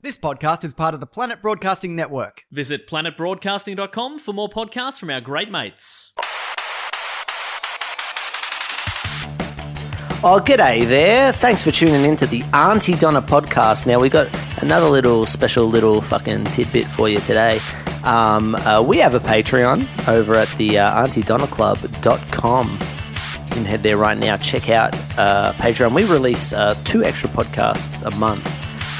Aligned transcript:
This 0.00 0.16
podcast 0.16 0.62
is 0.62 0.74
part 0.74 0.94
of 0.94 1.00
the 1.00 1.06
Planet 1.06 1.42
Broadcasting 1.42 1.96
Network. 1.96 2.44
Visit 2.52 2.86
planetbroadcasting.com 2.86 4.20
for 4.20 4.32
more 4.32 4.48
podcasts 4.48 5.00
from 5.00 5.10
our 5.10 5.20
great 5.20 5.50
mates. 5.50 6.12
Oh, 10.22 10.40
g'day 10.44 10.86
there. 10.86 11.32
Thanks 11.32 11.64
for 11.64 11.72
tuning 11.72 12.04
in 12.04 12.14
to 12.14 12.26
the 12.26 12.44
Aunty 12.52 12.94
Donna 12.94 13.20
podcast. 13.20 13.86
Now, 13.86 13.98
we 13.98 14.08
got 14.08 14.28
another 14.62 14.86
little 14.86 15.26
special 15.26 15.64
little 15.64 16.00
fucking 16.00 16.44
tidbit 16.44 16.86
for 16.86 17.08
you 17.08 17.18
today. 17.18 17.58
Um, 18.04 18.54
uh, 18.54 18.80
we 18.80 18.98
have 18.98 19.14
a 19.14 19.20
Patreon 19.20 19.84
over 20.06 20.36
at 20.36 20.48
the 20.58 20.78
uh, 20.78 21.06
AuntyDonnaClub.com. 21.06 22.78
You 22.80 23.50
can 23.52 23.64
head 23.64 23.82
there 23.82 23.96
right 23.96 24.16
now, 24.16 24.36
check 24.36 24.70
out 24.70 24.94
uh, 25.18 25.54
Patreon. 25.54 25.92
We 25.92 26.04
release 26.04 26.52
uh, 26.52 26.74
two 26.84 27.02
extra 27.02 27.28
podcasts 27.30 28.00
a 28.06 28.12
month 28.16 28.46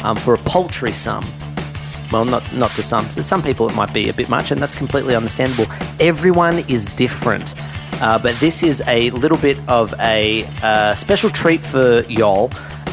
um, 0.03 0.17
for 0.17 0.35
a 0.35 0.39
paltry 0.39 0.93
sum. 0.93 1.25
Well, 2.11 2.25
not 2.25 2.53
not 2.55 2.71
to 2.73 2.83
some. 2.83 3.07
For 3.07 3.23
some 3.23 3.43
people, 3.43 3.69
it 3.69 3.75
might 3.75 3.93
be 3.93 4.09
a 4.09 4.15
bit 4.15 4.29
much, 4.29 4.51
and 4.51 4.63
that's 4.63 4.75
completely 4.75 5.15
understandable. 5.15 5.67
Everyone 6.01 6.61
is 6.69 6.87
different. 6.87 7.55
Uh, 8.01 8.19
but 8.19 8.35
this 8.37 8.63
is 8.63 8.83
a 8.87 9.11
little 9.11 9.39
bit 9.39 9.59
of 9.69 9.93
a 10.01 10.45
uh, 10.63 10.95
special 10.95 11.29
treat 11.29 11.61
for 11.61 12.05
y'all, 12.09 12.51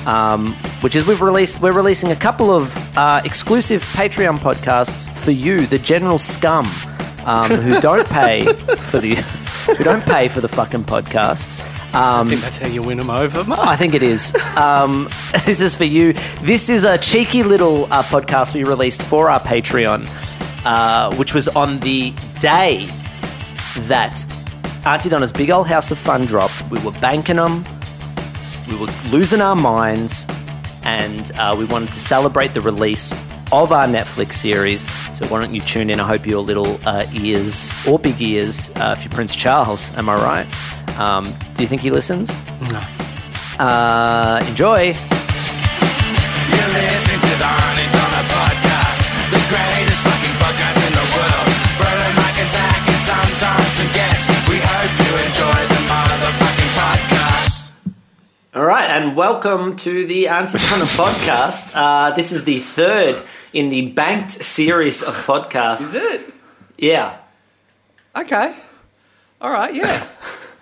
um, 0.07 0.53
which 0.81 0.95
is 0.95 1.05
we've 1.05 1.21
released. 1.21 1.61
We're 1.61 1.73
releasing 1.73 2.11
a 2.11 2.15
couple 2.15 2.49
of 2.51 2.75
uh, 2.97 3.21
exclusive 3.23 3.83
Patreon 3.83 4.39
podcasts 4.39 5.15
for 5.15 5.31
you, 5.31 5.65
the 5.67 5.79
general 5.79 6.17
scum, 6.17 6.65
um, 7.25 7.51
who 7.51 7.79
don't 7.81 8.07
pay 8.09 8.51
for 8.77 8.99
the 8.99 9.15
who 9.77 9.83
don't 9.83 10.03
pay 10.03 10.27
for 10.27 10.41
the 10.41 10.47
fucking 10.47 10.83
podcasts. 10.83 11.61
Um, 11.95 12.27
I 12.27 12.29
think 12.29 12.41
that's 12.41 12.57
how 12.57 12.67
you 12.67 12.83
win 12.83 12.97
them 12.97 13.09
over, 13.09 13.45
Mark. 13.45 13.61
I 13.63 13.77
think 13.77 13.93
it 13.93 14.03
is. 14.03 14.35
Um, 14.57 15.09
this 15.45 15.61
is 15.61 15.75
for 15.75 15.85
you. 15.85 16.11
This 16.41 16.67
is 16.67 16.83
a 16.83 16.97
cheeky 16.97 17.41
little 17.41 17.85
uh, 17.85 18.03
podcast 18.03 18.53
we 18.53 18.65
released 18.65 19.03
for 19.03 19.29
our 19.29 19.39
Patreon, 19.39 20.09
uh, 20.65 21.15
which 21.15 21.33
was 21.33 21.47
on 21.47 21.79
the 21.79 22.13
day 22.39 22.85
that 23.87 24.25
Aunty 24.85 25.07
Donna's 25.07 25.31
Big 25.31 25.49
Old 25.49 25.67
House 25.67 25.89
of 25.89 25.97
Fun 25.97 26.25
dropped. 26.25 26.69
We 26.69 26.79
were 26.79 26.91
banking 26.91 27.37
them, 27.37 27.63
we 28.67 28.75
were 28.75 28.89
losing 29.09 29.39
our 29.39 29.55
minds, 29.55 30.27
and 30.83 31.31
uh, 31.37 31.55
we 31.57 31.63
wanted 31.63 31.93
to 31.93 31.99
celebrate 31.99 32.53
the 32.53 32.61
release 32.61 33.13
of 33.53 33.71
our 33.71 33.87
Netflix 33.87 34.33
series. 34.33 34.81
So 35.17 35.25
why 35.27 35.39
don't 35.39 35.53
you 35.53 35.61
tune 35.61 35.89
in? 35.89 36.01
I 36.01 36.07
hope 36.07 36.27
your 36.27 36.41
little 36.41 36.77
uh, 36.85 37.05
ears 37.13 37.73
or 37.87 37.97
big 37.99 38.21
ears, 38.21 38.69
uh, 38.75 38.95
if 38.97 39.05
you're 39.05 39.13
Prince 39.13 39.33
Charles, 39.33 39.93
am 39.93 40.09
I 40.09 40.15
right? 40.15 40.74
Um, 40.97 41.33
do 41.55 41.61
you 41.63 41.67
think 41.67 41.81
he 41.81 41.91
listens? 41.91 42.31
No. 42.71 42.81
Uh, 43.59 44.43
enjoy. 44.47 44.95
You're 46.51 46.71
listening 46.71 47.19
to 47.19 47.33
the 47.35 47.51
Honey 47.51 47.87
Donna 47.91 48.23
podcast, 48.31 49.03
the 49.31 49.41
greatest 49.51 50.01
fucking 50.03 50.35
podcast 50.39 50.79
in 50.87 50.93
the 50.95 51.07
world. 51.15 51.47
Brother 51.75 52.09
Mike 52.15 52.39
and 52.39 52.51
Zach 52.51 52.81
and 52.87 53.01
sometimes 53.03 53.71
some 53.75 53.91
guests. 53.91 54.27
We 54.47 54.55
hope 54.63 54.91
you 55.03 55.11
enjoy 55.19 55.59
the 55.67 55.81
motherfucking 55.83 56.71
podcast. 56.79 57.71
All 58.55 58.65
right, 58.65 58.89
and 58.89 59.15
welcome 59.17 59.75
to 59.77 60.05
the 60.05 60.29
Aunty 60.29 60.57
Donna 60.59 60.85
podcast. 60.85 61.71
Uh, 61.75 62.11
this 62.15 62.31
is 62.31 62.45
the 62.45 62.59
third 62.59 63.21
in 63.51 63.67
the 63.69 63.89
banked 63.91 64.31
series 64.31 65.03
of 65.03 65.13
podcasts. 65.25 65.81
Is 65.81 65.95
it? 65.95 66.33
Yeah. 66.77 67.17
Okay. 68.15 68.55
All 69.41 69.51
right, 69.51 69.75
yeah. 69.75 70.07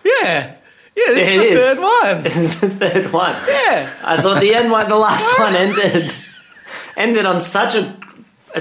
Yeah. 0.06 0.56
Yeah, 0.96 1.04
this 1.08 1.28
It 1.28 1.34
is 1.34 1.42
the 1.42 1.60
is. 1.72 1.78
third 1.80 1.84
one. 2.14 2.24
This 2.24 2.38
is 2.38 2.60
the 2.62 2.70
third 2.70 3.12
one. 3.12 3.36
Yeah. 3.48 3.90
I 4.04 4.22
thought 4.22 4.40
the 4.42 4.54
end 4.54 4.70
one, 4.70 4.88
the 4.90 4.96
last 4.96 5.40
one 5.40 5.56
ended 5.56 6.14
ended 6.96 7.26
on 7.26 7.42
such 7.42 7.76
a 7.76 7.96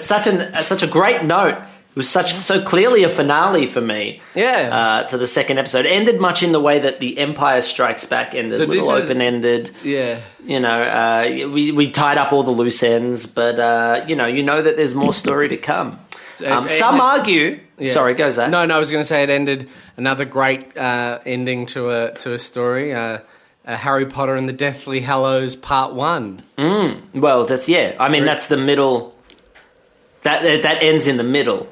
such 0.00 0.26
an 0.26 0.52
such 0.62 0.82
a 0.82 0.86
great 0.86 1.22
note. 1.24 1.54
It 1.56 1.96
was 1.96 2.08
such 2.08 2.32
so 2.32 2.62
clearly 2.64 3.02
a 3.02 3.08
finale 3.10 3.66
for 3.66 3.82
me. 3.82 4.22
Yeah. 4.34 4.70
Uh, 5.04 5.08
to 5.08 5.18
the 5.18 5.26
second 5.26 5.58
episode, 5.58 5.84
ended 5.84 6.18
much 6.22 6.42
in 6.42 6.52
the 6.52 6.60
way 6.60 6.78
that 6.78 7.00
the 7.00 7.18
Empire 7.18 7.60
Strikes 7.60 8.06
Back 8.06 8.34
ended, 8.34 8.56
So 8.56 8.64
little 8.64 8.88
this 8.88 9.02
is- 9.04 9.10
open 9.10 9.20
ended. 9.20 9.70
yeah. 9.84 10.20
You 10.42 10.58
know, 10.58 10.82
uh, 10.82 11.24
we 11.50 11.70
we 11.70 11.90
tied 11.90 12.16
up 12.16 12.32
all 12.32 12.42
the 12.44 12.50
loose 12.50 12.82
ends, 12.82 13.26
but 13.26 13.60
uh, 13.60 14.04
you 14.08 14.16
know, 14.16 14.24
you 14.26 14.42
know 14.42 14.62
that 14.62 14.78
there's 14.78 14.94
more 14.94 15.12
story 15.12 15.48
to 15.50 15.58
come. 15.58 15.98
Um, 16.40 16.68
some 16.68 17.00
argue. 17.00 17.60
Yeah. 17.78 17.90
Sorry, 17.90 18.14
goes 18.14 18.36
that. 18.36 18.50
No, 18.50 18.64
no, 18.64 18.76
I 18.76 18.78
was 18.78 18.90
going 18.90 19.02
to 19.02 19.06
say 19.08 19.22
it 19.24 19.30
ended 19.30 19.68
another 19.96 20.24
great 20.24 20.76
uh, 20.76 21.18
ending 21.26 21.66
to 21.66 21.90
a 21.90 22.12
to 22.14 22.32
a 22.32 22.38
story. 22.38 22.94
Uh, 22.94 23.18
uh, 23.64 23.76
Harry 23.76 24.06
Potter 24.06 24.34
and 24.36 24.48
the 24.48 24.52
Deathly 24.52 25.00
Hallows 25.00 25.56
Part 25.56 25.92
One. 25.94 26.42
Well, 27.14 27.44
that's 27.44 27.68
yeah. 27.68 27.94
I 27.98 28.08
mean, 28.08 28.24
that's 28.24 28.46
the 28.48 28.56
middle. 28.56 29.14
That 30.22 30.62
that 30.62 30.82
ends 30.82 31.06
in 31.08 31.16
the 31.16 31.24
middle 31.24 31.68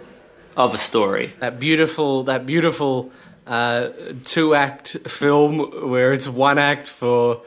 of 0.57 0.75
a 0.75 0.79
story. 0.79 1.33
That 1.41 1.59
beautiful, 1.61 2.25
that 2.25 2.45
beautiful 2.47 3.11
uh, 3.47 3.91
two 4.25 4.55
act 4.55 4.97
film 5.09 5.89
where 5.91 6.13
it's 6.13 6.29
one 6.29 6.59
act 6.59 6.87
for 6.89 7.43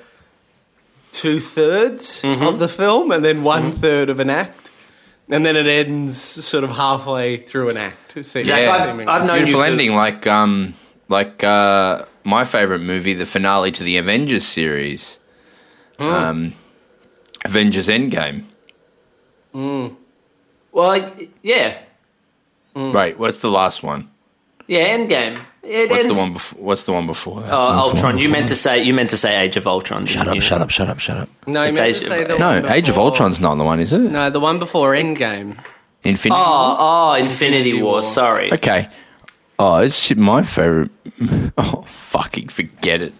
two 1.11 1.39
thirds 1.39 2.21
Mm-hmm. 2.21 2.43
of 2.43 2.59
the 2.59 2.67
film 2.67 3.11
and 3.11 3.23
then 3.23 3.43
one 3.43 3.71
third 3.71 4.09
of 4.09 4.19
an 4.19 4.29
act. 4.29 4.62
And 5.29 5.45
then 5.45 5.55
it 5.55 5.65
ends 5.65 6.17
sort 6.21 6.63
of 6.63 6.71
halfway 6.71 7.37
through 7.37 7.69
an 7.69 7.77
act. 7.77 8.11
So, 8.25 8.41
Zach, 8.41 8.45
yeah, 8.45 8.71
I've- 8.71 8.83
seemingly. 8.83 9.05
I've 9.07 9.25
known 9.25 9.39
you 9.39 9.45
Beautiful 9.45 9.61
for- 9.61 9.67
ending, 9.67 9.95
like 9.95 10.27
um, 10.27 10.73
like 11.09 11.43
uh, 11.43 12.05
my 12.23 12.43
favorite 12.45 12.79
movie, 12.81 13.13
the 13.13 13.25
finale 13.25 13.71
to 13.71 13.83
the 13.83 13.97
Avengers 13.97 14.45
series, 14.45 15.17
um, 15.99 16.53
Avengers 17.45 17.87
Endgame. 17.87 18.43
Well, 20.71 21.11
yeah, 21.41 21.77
Right, 22.75 23.17
what's 23.19 23.39
the 23.41 23.51
last 23.51 23.83
one? 23.83 24.09
Yeah. 24.73 24.97
Endgame. 24.97 25.39
It 25.65 25.89
What's 25.89 26.03
ends. 26.03 26.17
the 26.17 26.21
one 26.23 26.33
before? 26.33 26.61
What's 26.63 26.83
the 26.85 26.91
one 26.91 27.07
before 27.07 27.41
that? 27.41 27.53
Oh, 27.53 27.57
What's 27.57 27.87
the 27.89 27.95
one 27.95 27.95
Ultron. 28.05 28.17
You 28.17 28.29
meant 28.29 28.49
to 28.49 28.55
say. 28.55 28.83
You 28.83 28.93
meant 28.93 29.11
to 29.11 29.17
say 29.17 29.41
Age 29.41 29.55
of 29.55 29.65
Ultron. 29.65 30.05
Shut 30.05 30.27
up! 30.27 30.35
you? 30.35 30.41
Shut 30.41 30.61
up! 30.61 30.69
Shut 30.69 30.89
up! 30.89 30.99
Shut 30.99 31.17
up! 31.17 31.29
no, 31.47 31.63
you 31.63 31.69
It's 31.69 31.77
meant 31.77 31.87
Age 31.95 31.99
to 32.01 32.21
of- 32.21 32.27
the 32.27 32.37
No, 32.37 32.61
one 32.61 32.71
Age 32.71 32.89
of 32.89 32.97
Ultron's 32.97 33.39
not 33.39 33.55
the 33.55 33.63
one, 33.63 33.79
is 33.79 33.93
it? 33.93 33.99
No, 33.99 34.29
the 34.29 34.41
one 34.41 34.59
before 34.59 34.93
Endgame. 34.93 35.57
Infinity. 36.03 36.31
Oh, 36.43 36.75
oh, 36.79 37.13
Infinity, 37.13 37.69
Infinity 37.69 37.73
War. 37.81 37.91
War. 37.93 38.01
Sorry. 38.01 38.51
Okay. 38.53 38.89
Oh, 39.57 39.77
it's 39.77 40.13
my 40.15 40.43
favorite. 40.43 40.91
Oh, 41.57 41.85
fucking 41.87 42.47
forget 42.49 43.01
it. 43.01 43.13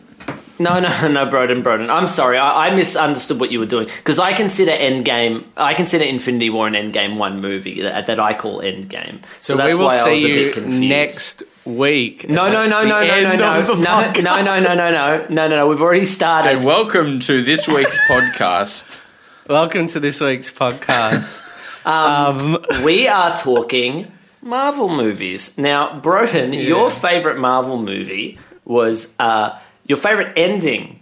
No, 0.59 0.79
no, 0.79 1.07
no, 1.07 1.25
Broden, 1.25 1.63
Broden. 1.63 1.89
I'm 1.89 2.07
sorry. 2.07 2.37
I, 2.37 2.67
I 2.67 2.75
misunderstood 2.75 3.39
what 3.39 3.51
you 3.51 3.59
were 3.59 3.65
doing 3.65 3.87
because 3.97 4.19
I 4.19 4.33
consider 4.33 4.71
Endgame. 4.71 5.43
I 5.57 5.73
consider 5.73 6.03
Infinity 6.03 6.49
War 6.49 6.67
and 6.67 6.75
Endgame 6.75 7.17
one 7.17 7.41
movie 7.41 7.81
that, 7.81 8.05
that 8.07 8.19
I 8.19 8.33
call 8.33 8.61
Endgame. 8.61 9.21
So, 9.37 9.53
So, 9.53 9.57
that's 9.57 9.69
we 9.71 9.75
will 9.75 9.85
why 9.85 9.97
I 9.99 10.11
was 10.11 10.23
a 10.23 10.27
bit 10.27 10.45
you 10.47 10.51
confused. 10.53 10.81
next 10.83 11.43
week. 11.65 12.29
No, 12.29 12.51
no, 12.51 12.67
no, 12.67 12.83
no, 12.83 13.03
no, 13.03 13.21
no, 13.21 13.35
no, 13.35 13.75
no, 13.75 13.75
no, 13.75 14.11
no, 14.21 14.41
no, 14.41 14.59
no, 14.59 14.75
no, 14.75 14.91
no, 14.91 15.25
no, 15.29 15.47
no. 15.47 15.67
We've 15.67 15.81
already 15.81 16.05
started. 16.05 16.57
And 16.57 16.65
welcome 16.65 17.19
to 17.21 17.41
this 17.41 17.67
week's 17.67 17.97
podcast. 18.07 19.01
Welcome 19.49 19.87
to 19.87 19.99
this 19.99 20.21
week's 20.21 20.51
podcast. 20.51 21.41
um, 21.85 22.63
we 22.85 23.07
are 23.07 23.35
talking 23.35 24.11
Marvel 24.41 24.89
movies. 24.89 25.57
Now, 25.57 25.99
Broden, 25.99 26.53
your 26.53 26.91
favorite 26.91 27.37
Marvel 27.39 27.81
movie 27.81 28.37
was 28.65 29.15
uh, 29.19 29.57
your 29.85 29.97
favorite 29.97 30.33
ending 30.37 30.99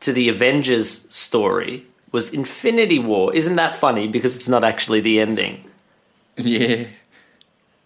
to 0.00 0.12
the 0.12 0.28
Avengers 0.28 1.12
story 1.14 1.84
was 2.12 2.32
Infinity 2.34 2.98
War. 2.98 3.32
Isn't 3.34 3.56
that 3.56 3.74
funny? 3.74 4.08
Because 4.08 4.34
it's 4.36 4.48
not 4.48 4.64
actually 4.64 5.00
the 5.00 5.20
ending. 5.20 5.64
Yeah. 6.36 6.84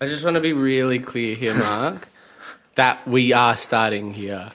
I 0.01 0.07
just 0.07 0.25
want 0.25 0.35
to 0.37 0.41
be 0.41 0.53
really 0.53 0.99
clear 0.99 1.35
here, 1.35 1.55
Mark, 1.55 2.09
that 2.77 3.07
we 3.07 3.33
are 3.33 3.57
starting 3.57 4.15
here. 4.15 4.53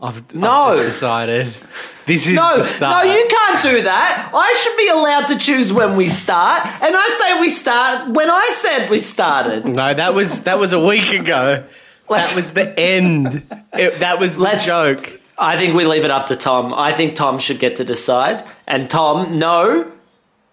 I've, 0.00 0.34
No. 0.34 0.50
I've 0.50 0.76
just 0.78 0.88
decided 0.94 1.46
this 2.06 2.26
is 2.26 2.32
No, 2.34 2.56
the 2.56 2.64
start. 2.64 3.04
no, 3.06 3.12
you 3.12 3.26
can't 3.28 3.62
do 3.62 3.82
that. 3.82 4.30
I 4.34 4.60
should 4.62 4.76
be 4.76 4.88
allowed 4.88 5.26
to 5.28 5.38
choose 5.38 5.72
when 5.72 5.96
we 5.96 6.08
start, 6.08 6.66
and 6.66 6.96
I 6.96 7.08
say 7.20 7.40
we 7.40 7.48
start 7.50 8.08
when 8.10 8.28
I 8.28 8.48
said 8.52 8.90
we 8.90 8.98
started. 8.98 9.68
No, 9.68 9.94
that 9.94 10.12
was 10.14 10.42
that 10.42 10.58
was 10.58 10.72
a 10.72 10.80
week 10.84 11.12
ago. 11.12 11.64
That 12.12 12.36
was 12.36 12.52
the 12.52 12.78
end. 12.78 13.44
It, 13.72 14.00
that 14.00 14.18
was 14.20 14.36
the 14.36 14.42
Let's- 14.42 14.66
joke. 14.66 15.20
I 15.38 15.56
think 15.56 15.74
we 15.74 15.84
leave 15.86 16.04
it 16.04 16.10
up 16.10 16.28
to 16.28 16.36
Tom. 16.36 16.72
I 16.72 16.92
think 16.92 17.16
Tom 17.16 17.38
should 17.38 17.58
get 17.58 17.76
to 17.76 17.84
decide. 17.84 18.44
And 18.66 18.88
Tom, 18.88 19.38
know 19.38 19.90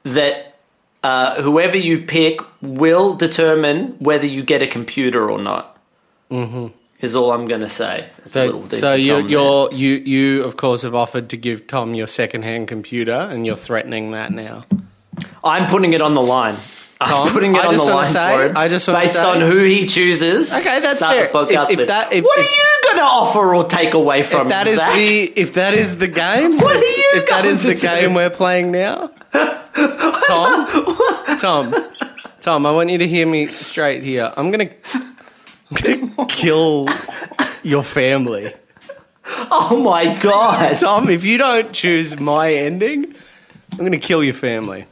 that 0.04 0.58
uh, 1.04 1.42
whoever 1.42 1.78
you 1.78 2.00
pick 2.04 2.40
will 2.62 3.14
determine 3.14 3.98
whether 4.00 4.26
you 4.26 4.42
get 4.42 4.62
a 4.64 4.68
computer 4.68 5.30
or 5.30 5.38
not. 5.38 5.78
Mm-hmm. 6.32 6.68
Is 7.02 7.16
all 7.16 7.32
I'm 7.32 7.48
going 7.48 7.62
to 7.62 7.70
say. 7.70 8.10
That's 8.18 8.34
So, 8.34 8.46
little 8.46 8.70
so 8.70 8.94
you, 8.94 9.28
you're, 9.28 9.72
you 9.74 9.90
you 9.96 10.44
of 10.44 10.58
course 10.58 10.82
have 10.82 10.96
offered 10.96 11.30
to 11.30 11.38
give 11.38 11.66
Tom 11.68 11.94
your 11.96 12.08
second-hand 12.08 12.68
computer, 12.68 13.14
and 13.14 13.46
you're 13.46 13.56
threatening 13.56 14.12
that 14.12 14.32
now. 14.32 14.66
I'm 15.44 15.68
putting 15.68 15.94
it 15.94 16.02
on 16.02 16.14
the 16.14 16.22
line. 16.22 16.56
I'm 17.02 17.32
putting 17.32 17.56
it 17.56 17.60
I 17.64 17.68
on 17.68 17.74
just 17.74 17.86
the 17.86 17.94
line 17.96 18.06
say- 18.06 18.36
for 18.36 18.46
him. 18.48 18.58
I 18.58 18.68
just 18.68 18.86
based 18.88 19.14
say- 19.16 19.24
on 19.24 19.40
who 19.42 19.58
he 19.64 19.86
chooses. 19.86 20.54
Okay, 20.54 20.80
that's 20.82 20.98
start 21.00 21.16
fair. 21.16 21.28
The 21.28 21.32
podcast 21.34 21.72
If- 21.72 21.80
if 21.80 21.88
that- 21.88 22.12
if- 22.12 22.24
what 22.26 22.40
if- 22.40 22.46
are 22.46 22.50
you 22.54 22.64
going 22.84 22.98
to 22.98 23.04
offer 23.04 23.56
or 23.56 23.64
take 23.66 23.94
away 23.94 24.22
from 24.24 24.48
If 24.48 24.50
that 24.50 24.68
is 24.68 24.76
Zach? 24.78 24.94
the 24.96 25.24
if 25.40 25.54
that 25.54 25.74
is 25.76 25.98
the 25.98 26.08
game, 26.10 26.58
What 26.60 26.76
are 26.76 26.80
you 26.80 27.10
if 27.16 27.30
that 27.30 27.46
is 27.46 27.64
the 27.64 27.76
do? 27.76 27.80
game 27.82 28.14
we're 28.16 28.30
playing 28.30 28.72
now, 28.72 29.12
Tom, 29.32 30.68
Tom, 31.40 31.76
Tom, 32.42 32.66
I 32.66 32.72
want 32.72 32.90
you 32.90 32.98
to 32.98 33.08
hear 33.08 33.26
me 33.26 33.48
straight 33.48 34.04
here. 34.04 34.32
I'm 34.36 34.52
gonna, 34.52 34.70
I'm 34.94 35.76
gonna 36.12 36.26
kill 36.28 36.88
your 37.64 37.84
family. 37.84 38.54
Oh 39.52 39.80
my 39.82 40.16
god! 40.22 40.78
Tom, 40.80 41.10
if 41.10 41.24
you 41.24 41.38
don't 41.38 41.72
choose 41.72 42.20
my 42.20 42.52
ending, 42.54 43.14
I'm 43.74 43.78
gonna 43.80 44.00
kill 44.00 44.24
your 44.24 44.34
family. 44.34 44.86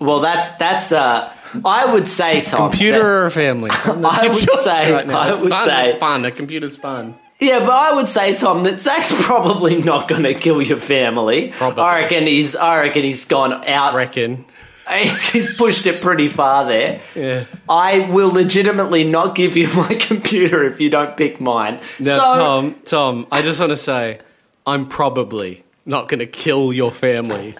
Well, 0.00 0.20
that's 0.20 0.54
that's. 0.56 0.92
Uh, 0.92 1.32
I 1.64 1.92
would 1.92 2.08
say 2.08 2.42
Tom. 2.42 2.70
Computer 2.70 2.98
that- 2.98 3.04
or 3.26 3.30
family? 3.30 3.70
I 3.72 4.26
would 4.28 4.34
say- 4.34 4.92
right 4.92 5.06
now. 5.06 5.18
I 5.20 5.32
It's 5.32 5.42
would 5.42 5.50
fun. 5.50 5.66
say- 5.68 5.88
It's 5.88 5.98
fun. 5.98 6.24
A 6.24 6.30
computer's 6.30 6.76
fun. 6.76 7.14
Yeah, 7.40 7.60
but 7.60 7.70
I 7.70 7.94
would 7.94 8.08
say, 8.08 8.34
Tom, 8.34 8.64
that 8.64 8.80
Zach's 8.82 9.12
probably 9.24 9.80
not 9.80 10.08
going 10.08 10.24
to 10.24 10.34
kill 10.34 10.60
your 10.60 10.76
family. 10.78 11.52
Probably. 11.52 11.82
I 11.82 12.00
reckon 12.00 12.26
he's. 12.26 12.56
I 12.56 12.80
reckon 12.80 13.04
he's 13.04 13.24
gone 13.26 13.52
out. 13.66 13.94
Reckon. 13.94 14.44
He's, 14.88 15.20
he's 15.30 15.54
pushed 15.54 15.86
it 15.86 16.00
pretty 16.00 16.28
far 16.28 16.64
there. 16.66 17.02
Yeah. 17.14 17.44
I 17.68 18.08
will 18.10 18.30
legitimately 18.32 19.04
not 19.04 19.34
give 19.34 19.54
you 19.54 19.68
my 19.76 19.94
computer 20.00 20.64
if 20.64 20.80
you 20.80 20.88
don't 20.88 21.14
pick 21.14 21.42
mine. 21.42 21.80
Now, 22.00 22.16
so, 22.16 22.22
Tom, 22.38 22.74
Tom, 22.86 23.26
I 23.30 23.42
just 23.42 23.60
want 23.60 23.68
to 23.68 23.76
say, 23.76 24.20
I'm 24.66 24.86
probably 24.88 25.62
not 25.84 26.08
going 26.08 26.20
to 26.20 26.26
kill 26.26 26.72
your 26.72 26.90
family. 26.90 27.54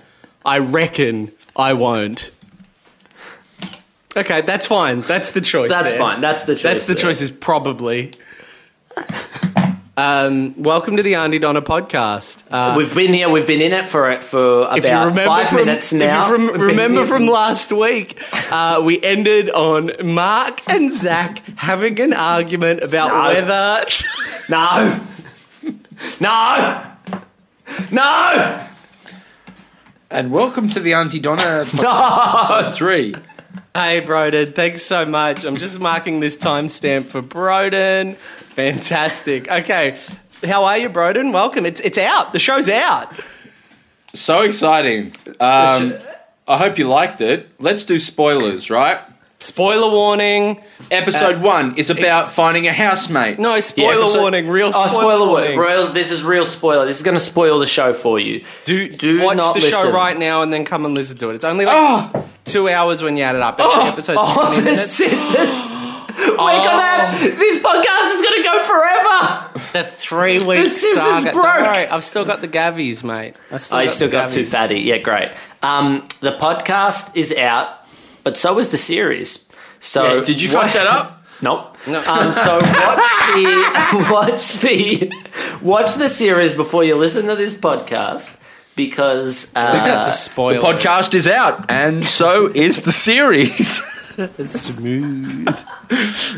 I 0.45 0.59
reckon 0.59 1.33
I 1.57 1.73
won't. 1.75 2.31
Okay, 4.17 4.41
that's 4.41 4.67
fine. 4.67 5.01
That's 5.01 5.33
the 5.33 5.41
choice. 5.41 5.71
that's 5.71 5.91
there. 5.91 5.99
fine. 5.99 6.21
That's 6.21 6.45
the 6.45 6.55
choice. 6.55 6.63
That's 6.63 6.87
the 6.87 6.95
there. 6.95 7.03
choice. 7.03 7.21
Is 7.21 7.31
probably. 7.31 8.13
Um, 9.97 10.61
welcome 10.63 10.97
to 10.97 11.03
the 11.03 11.17
Aunty 11.17 11.41
Donna 11.41 11.61
podcast. 11.61 12.45
Uh, 12.51 12.75
We've 12.77 12.95
been 12.95 13.13
here. 13.13 13.29
We've 13.29 13.47
been 13.47 13.61
in 13.61 13.73
it 13.73 13.89
for 13.89 14.11
it 14.13 14.23
for 14.23 14.63
about 14.63 15.15
five 15.17 15.49
from, 15.49 15.57
minutes 15.57 15.93
now. 15.93 16.23
If 16.23 16.29
you 16.41 16.49
from, 16.51 16.61
remember 16.61 17.05
from 17.05 17.27
last 17.27 17.73
week, 17.73 18.21
uh, 18.53 18.81
we 18.85 19.03
ended 19.03 19.51
on 19.51 19.91
Mark 20.05 20.63
and 20.69 20.91
Zach 20.91 21.43
having 21.57 21.99
an 22.01 22.13
argument 22.13 22.85
about 22.85 23.09
No. 23.09 23.29
whether. 23.29 23.85
No. 24.49 25.01
No. 26.21 26.95
No. 27.91 28.68
And 30.11 30.33
welcome 30.33 30.71
to 30.71 30.81
the 30.81 30.95
Aunty 30.95 31.21
Donna 31.21 31.43
podcast, 31.67 32.45
episode 32.51 32.75
three. 32.75 33.15
Hey, 33.75 34.01
Broden, 34.01 34.55
thanks 34.55 34.83
so 34.83 35.05
much. 35.05 35.45
I'm 35.45 35.59
just 35.59 35.81
marking 35.81 36.21
this 36.21 36.37
timestamp 36.39 37.05
for 37.07 37.21
Broden. 37.21 38.17
Fantastic. 38.17 39.51
Okay, 39.51 39.99
how 40.45 40.65
are 40.65 40.79
you, 40.79 40.89
Broden? 40.89 41.33
Welcome. 41.33 41.67
It's 41.67 41.81
it's 41.81 41.99
out. 41.99 42.33
The 42.33 42.39
show's 42.39 42.71
out. 42.71 43.13
So 44.15 44.41
exciting. 44.41 45.13
Um, 45.41 45.99
I 46.47 46.57
hope 46.57 46.79
you 46.79 46.89
liked 46.89 47.21
it. 47.21 47.51
Let's 47.59 47.85
do 47.85 47.99
spoilers, 47.99 48.71
right? 48.71 49.01
Spoiler 49.49 49.89
warning. 49.93 50.61
Episode 50.91 51.41
one 51.41 51.77
is 51.79 51.91
about 51.91 52.29
finding 52.33 52.67
a 52.67 52.73
housemate. 52.73 53.39
No, 53.39 53.61
spoiler 53.61 53.95
Yeah, 54.03 54.09
so- 54.09 54.21
warning. 54.23 54.49
Real 54.49 54.73
spoiler, 54.73 54.87
Oh, 54.87 54.89
spoiler 54.89 55.27
warning. 55.29 55.57
Real, 55.59 55.87
this 55.93 56.11
is 56.11 56.25
real 56.25 56.45
spoiler. 56.45 56.85
This 56.87 56.97
is 56.97 57.03
going 57.05 57.17
to 57.17 57.21
spoil 57.21 57.61
the 57.61 57.67
show 57.67 57.93
for 57.93 58.19
you. 58.19 58.45
Do, 58.65 58.89
Do 58.89 59.23
watch 59.23 59.37
the 59.55 59.61
show 59.61 59.93
right 59.93 60.19
now 60.19 60.43
and 60.43 60.53
then 60.53 60.65
come 60.65 60.85
and 60.85 60.93
listen 60.95 61.17
to 61.19 61.31
it. 61.31 61.35
It's 61.37 61.45
only 61.45 61.67
like 61.67 62.11
two 62.45 62.69
hours 62.69 63.01
when 63.01 63.17
you 63.17 63.23
add 63.23 63.37
it 63.37 63.43
up. 63.43 63.61
Every 63.61 63.89
episode's 63.89 64.19
Oh, 64.21 64.53
20 64.55 64.63
this 64.63 65.01
is 65.01 65.11
this. 65.33 65.89
We're 66.19 66.35
gonna 66.37 66.83
have, 66.83 67.21
this 67.39 67.63
podcast 67.63 68.15
is 68.17 68.23
gonna 68.23 68.43
go 68.43 68.65
forever. 68.65 69.71
That 69.73 69.95
three 69.95 70.39
weeks. 70.45 70.65
This 70.65 70.83
is 70.83 71.23
broke. 71.33 71.35
Don't 71.45 71.63
worry, 71.63 71.87
I've 71.87 72.03
still 72.03 72.25
got 72.25 72.41
the 72.41 72.49
gavies, 72.49 73.05
mate. 73.05 73.35
I 73.53 73.59
still 73.59 73.79
Oh, 73.79 73.81
you 73.83 73.87
got 73.87 73.95
still 73.95 74.09
the 74.09 74.13
got 74.13 74.31
too 74.31 74.45
fatty. 74.45 74.81
Yeah, 74.81 74.99
great. 74.99 75.31
Um, 75.63 76.09
the 76.21 76.33
podcast 76.33 77.17
is 77.17 77.33
out, 77.37 77.78
but 78.29 78.37
so 78.37 78.59
is 78.59 78.69
the 78.69 78.77
series. 78.77 79.49
So 79.81 80.17
Yeah, 80.17 80.23
did 80.23 80.39
you 80.43 80.49
fuck 80.49 80.65
watch- 80.65 80.75
that 80.75 80.87
up? 80.87 81.15
Nope. 81.41 81.79
No. 81.87 81.99
Um, 82.01 82.33
so 82.35 82.57
watch 82.59 83.09
the 83.33 83.47
watch 84.13 84.55
the 84.61 85.13
watch 85.63 85.95
the 85.95 86.09
series 86.09 86.55
before 86.57 86.85
you 86.85 86.95
listen 86.97 87.27
to 87.27 87.37
this 87.37 87.59
podcast 87.59 88.37
because 88.77 89.53
uh, 89.57 89.73
That's 89.87 90.09
a 90.09 90.11
spoiler. 90.11 90.61
The 90.61 90.67
podcast 90.67 91.15
is 91.15 91.27
out, 91.27 91.71
and 91.71 92.05
so 92.05 92.49
is 92.55 92.83
the 92.83 92.93
series. 92.93 93.81
smooth. 94.47 95.49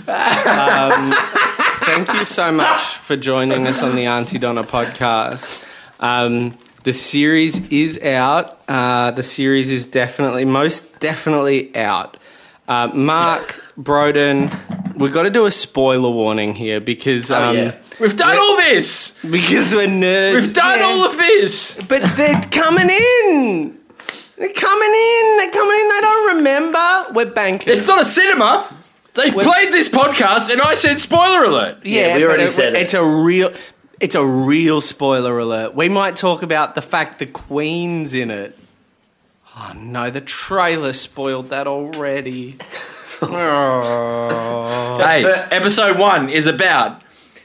um, 0.06 1.12
thank 1.88 2.12
you 2.12 2.24
so 2.26 2.52
much 2.52 2.80
for 2.80 3.16
joining 3.16 3.66
us 3.66 3.82
on 3.82 3.96
the 3.96 4.04
Aunty 4.06 4.38
Donna 4.38 4.62
podcast. 4.64 5.64
Um, 5.98 6.56
the 6.82 6.92
series 6.92 7.68
is 7.70 8.00
out. 8.02 8.58
Uh, 8.68 9.10
the 9.10 9.22
series 9.22 9.70
is 9.70 9.86
definitely, 9.86 10.44
most 10.44 10.98
definitely 11.00 11.74
out. 11.76 12.16
Uh, 12.68 12.88
Mark 12.94 13.60
Broden, 13.76 14.48
we've 14.96 15.12
got 15.12 15.24
to 15.24 15.30
do 15.30 15.44
a 15.46 15.50
spoiler 15.50 16.10
warning 16.10 16.54
here 16.54 16.80
because 16.80 17.30
um, 17.30 17.56
yeah. 17.56 17.76
We've 18.00 18.16
done 18.16 18.38
all 18.38 18.56
this. 18.56 19.14
because 19.28 19.74
we're 19.74 19.88
nerds. 19.88 20.34
We've 20.34 20.54
done 20.54 20.78
Yeah. 20.78 20.84
all 20.84 21.04
of 21.06 21.16
this. 21.16 21.76
But 21.88 22.02
they're 22.16 22.40
coming 22.50 22.88
in. 22.88 23.78
They're 24.38 24.52
coming 24.52 24.88
in. 24.88 25.36
They're 25.36 25.50
coming 25.50 25.78
in. 25.78 25.88
They 25.88 26.00
don't 26.00 26.36
remember. 26.36 27.06
We're 27.12 27.26
banking. 27.32 27.74
It's 27.74 27.86
not 27.86 28.00
a 28.00 28.04
cinema. 28.04 28.74
They 29.14 29.32
played 29.32 29.72
this 29.72 29.88
podcast, 29.88 30.50
and 30.50 30.62
I 30.62 30.74
said 30.74 30.98
spoiler 31.00 31.44
alert. 31.44 31.78
Yeah, 31.84 32.16
we 32.16 32.24
already 32.24 32.44
it- 32.44 32.52
said 32.52 32.74
it. 32.76 32.82
It's 32.82 32.94
a 32.94 33.04
real. 33.04 33.52
It's 34.00 34.14
a 34.14 34.24
real 34.24 34.80
spoiler 34.80 35.38
alert. 35.38 35.74
We 35.74 35.90
might 35.90 36.16
talk 36.16 36.42
about 36.42 36.74
the 36.74 36.80
fact 36.80 37.18
the 37.18 37.26
Queen's 37.26 38.14
in 38.14 38.30
it. 38.30 38.58
Oh 39.54 39.74
no, 39.76 40.10
the 40.10 40.22
trailer 40.22 40.94
spoiled 40.94 41.50
that 41.50 41.66
already. 41.66 42.56
Oh. 43.22 44.96
Hey, 44.98 45.26
episode 45.50 45.98
one 45.98 46.30
is 46.30 46.46
about 46.46 47.02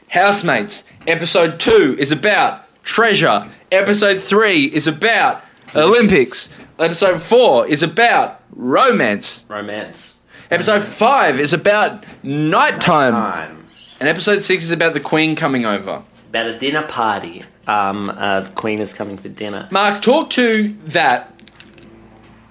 housemates. 0.08 0.84
Episode 1.06 1.60
two 1.60 1.94
is 1.98 2.10
about 2.12 2.64
treasure. 2.82 3.50
Episode 3.70 4.22
three 4.22 4.64
is 4.64 4.86
about 4.86 5.44
Olympics. 5.74 6.48
Episode 6.78 7.20
four 7.20 7.66
is 7.66 7.82
about 7.82 8.40
romance. 8.52 9.44
romance 9.48 10.20
Episode 10.50 10.82
five 10.82 11.38
is 11.38 11.52
about 11.52 12.04
nighttime. 12.22 13.12
time 13.12 13.66
And 14.00 14.08
episode 14.08 14.42
six 14.42 14.64
is 14.64 14.70
about 14.70 14.94
the 14.94 15.00
Queen 15.00 15.36
coming 15.36 15.66
over. 15.66 16.04
About 16.36 16.54
a 16.54 16.58
dinner 16.58 16.82
party. 16.82 17.44
Um, 17.66 18.10
uh, 18.10 18.40
the 18.40 18.50
Queen 18.50 18.80
is 18.80 18.92
coming 18.92 19.18
for 19.18 19.28
dinner. 19.28 19.68
Mark, 19.70 20.02
talk 20.02 20.30
to 20.30 20.68
that. 20.86 21.32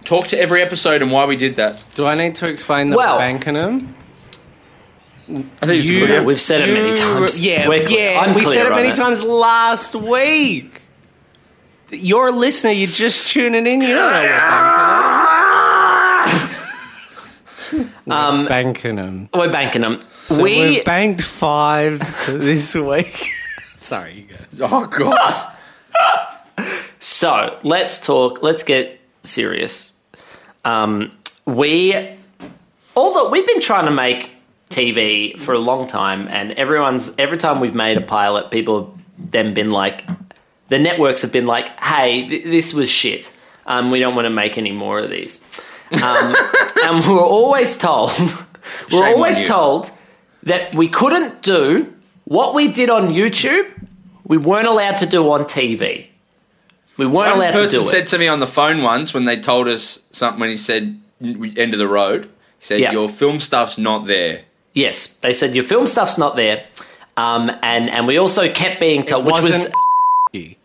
Talk 0.04 0.28
to 0.28 0.40
every 0.40 0.62
episode 0.62 1.02
and 1.02 1.12
why 1.12 1.26
we 1.26 1.36
did 1.36 1.56
that. 1.56 1.84
Do 1.96 2.06
I 2.06 2.16
need 2.16 2.36
to 2.36 2.46
explain 2.52 2.90
that 2.90 2.98
Well- 2.98 3.14
we're 3.16 3.20
banking 3.20 3.54
them? 3.56 3.96
I 5.28 5.66
think 5.66 5.80
it's 5.82 5.90
You- 5.90 6.06
clear. 6.06 6.24
We've 6.24 6.40
said 6.42 6.62
it 6.68 6.74
many 6.74 6.96
times. 6.96 7.44
Yeah, 7.44 7.68
We're 7.68 7.86
clear. 7.86 8.12
yeah. 8.12 8.20
I'm 8.22 8.36
we 8.36 8.42
clear 8.42 8.54
said 8.58 8.66
it 8.68 8.72
on 8.72 8.82
many 8.84 8.94
times 8.96 9.24
last 9.24 9.96
week. 9.96 10.82
You're 11.90 12.28
a 12.28 12.32
listener. 12.32 12.72
You're 12.72 12.92
just 12.92 13.28
tuning 13.28 13.66
in. 13.66 13.82
You 13.82 13.96
don't 13.96 14.12
know 14.12 14.22
we're. 18.06 18.14
Um, 18.14 18.46
banking 18.46 18.98
them. 18.98 19.30
we're 19.34 19.50
banking 19.52 19.82
them. 19.82 20.02
So 20.24 20.44
we 20.44 20.60
we 20.78 20.84
banked 20.84 21.24
five 21.24 22.00
to 22.26 22.38
this 22.38 22.76
week. 22.76 23.32
Sorry, 23.86 24.14
you 24.14 24.24
guys. 24.24 24.48
oh 24.62 24.88
god. 24.88 25.52
So 27.00 27.60
let's 27.62 28.04
talk. 28.04 28.42
Let's 28.42 28.64
get 28.64 29.00
serious. 29.24 29.94
Um, 30.64 31.16
we, 31.46 31.96
although 32.96 33.30
we've 33.30 33.46
been 33.46 33.62
trying 33.62 33.86
to 33.86 33.92
make 33.92 34.32
TV 34.72 35.38
for 35.38 35.54
a 35.54 35.60
long 35.60 35.86
time, 35.86 36.28
and 36.30 36.54
everyone's 36.54 37.14
every 37.20 37.38
time 37.38 37.60
we've 37.60 37.76
made 37.76 37.98
a 37.98 38.02
pilot, 38.02 38.50
people 38.50 38.86
have 38.86 39.32
then 39.32 39.54
been 39.54 39.70
like, 39.70 40.04
the 40.70 40.80
networks 40.80 41.22
have 41.22 41.32
been 41.32 41.46
like, 41.46 41.80
"Hey, 41.80 42.28
th- 42.28 42.44
this 42.44 42.74
was 42.74 42.90
shit. 42.90 43.32
Um, 43.68 43.92
we 43.92 44.00
don't 44.00 44.16
want 44.16 44.26
to 44.26 44.32
make 44.32 44.58
any 44.58 44.72
more 44.72 44.98
of 44.98 45.12
these." 45.12 45.44
Um, 45.92 46.36
and 46.86 47.06
we're 47.06 47.20
always 47.22 47.78
told, 47.78 48.10
we're 48.20 48.90
Shame 48.90 49.04
on 49.04 49.14
always 49.14 49.42
you. 49.42 49.48
told 49.48 49.92
that 50.42 50.74
we 50.74 50.88
couldn't 50.88 51.44
do 51.44 51.94
what 52.24 52.56
we 52.56 52.72
did 52.72 52.90
on 52.90 53.10
YouTube. 53.10 53.72
We 54.26 54.38
weren't 54.38 54.68
allowed 54.68 54.98
to 55.00 55.06
do 55.06 55.30
on 55.32 55.42
TV. 55.46 56.08
We 56.98 57.06
weren't 57.06 57.32
One 57.36 57.38
allowed 57.38 57.52
to 57.52 57.58
person 57.58 57.80
do 57.82 57.86
said 57.86 58.08
to 58.10 58.18
me 58.18 58.28
on 58.28 58.40
the 58.40 58.48
phone 58.48 58.82
once 58.82 59.14
when 59.14 59.26
they 59.26 59.40
told 59.40 59.68
us 59.68 60.00
something 60.12 60.40
when 60.40 60.50
he 60.50 60.58
said 60.58 61.00
end 61.22 61.74
of 61.74 61.78
the 61.80 61.88
road. 61.88 62.26
He 62.26 62.30
said 62.66 62.80
Yeah. 62.80 62.92
your 62.92 63.10
film 63.10 63.40
stuff's 63.40 63.78
not 63.78 64.06
there. 64.08 64.42
Yes, 64.74 65.08
they 65.18 65.32
said 65.34 65.56
your 65.56 65.64
film 65.64 65.88
stuff's 65.88 66.18
not 66.18 66.36
there, 66.36 66.66
um, 67.18 67.50
and 67.62 67.90
and 67.90 68.08
we 68.08 68.18
also 68.18 68.50
kept 68.52 68.80
being 68.80 69.04
told, 69.04 69.26
which 69.26 69.36
was 69.42 69.44
wasn't 69.52 69.74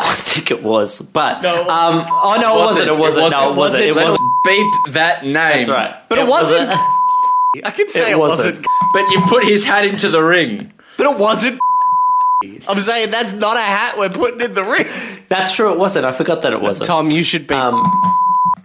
I 0.00 0.14
think 0.14 0.50
it 0.50 0.62
was, 0.62 1.00
but 1.00 1.44
um, 1.44 2.04
oh 2.08 2.38
no, 2.40 2.56
it 2.56 2.64
wasn't. 2.64 2.88
It 2.88 2.96
wasn't. 2.98 3.30
No, 3.30 3.50
it 3.52 3.56
wasn't. 3.56 3.84
It 3.84 3.94
Let's 3.94 4.10
wasn't. 4.10 4.32
beep 4.44 4.94
that 4.94 5.24
name. 5.24 5.32
That's 5.34 5.68
right. 5.68 5.94
But 6.08 6.18
it 6.18 6.26
wasn't. 6.26 6.70
I 7.64 7.70
can 7.70 7.88
say 7.88 8.10
It 8.10 8.12
it, 8.12 8.18
wasn't. 8.18 8.56
wasn't. 8.56 8.66
But 8.94 9.10
you 9.10 9.20
put 9.28 9.44
his 9.44 9.64
hat 9.64 9.84
into 9.84 10.08
the 10.08 10.22
ring. 10.22 10.72
But 10.96 11.12
it 11.12 11.18
wasn't. 11.18 11.60
I'm 12.68 12.80
saying 12.80 13.10
that's 13.10 13.32
not 13.32 13.56
a 13.56 13.60
hat 13.60 13.96
we're 13.98 14.10
putting 14.10 14.40
in 14.40 14.54
the 14.54 14.64
ring. 14.64 14.86
That's 15.28 15.54
true. 15.54 15.72
It 15.72 15.78
wasn't. 15.78 16.04
I 16.06 16.12
forgot 16.12 16.42
that 16.42 16.52
it 16.52 16.60
wasn't. 16.60 16.86
Tom, 16.86 17.10
you 17.10 17.22
should 17.22 17.46
be. 17.46 17.54
Um, 17.54 17.82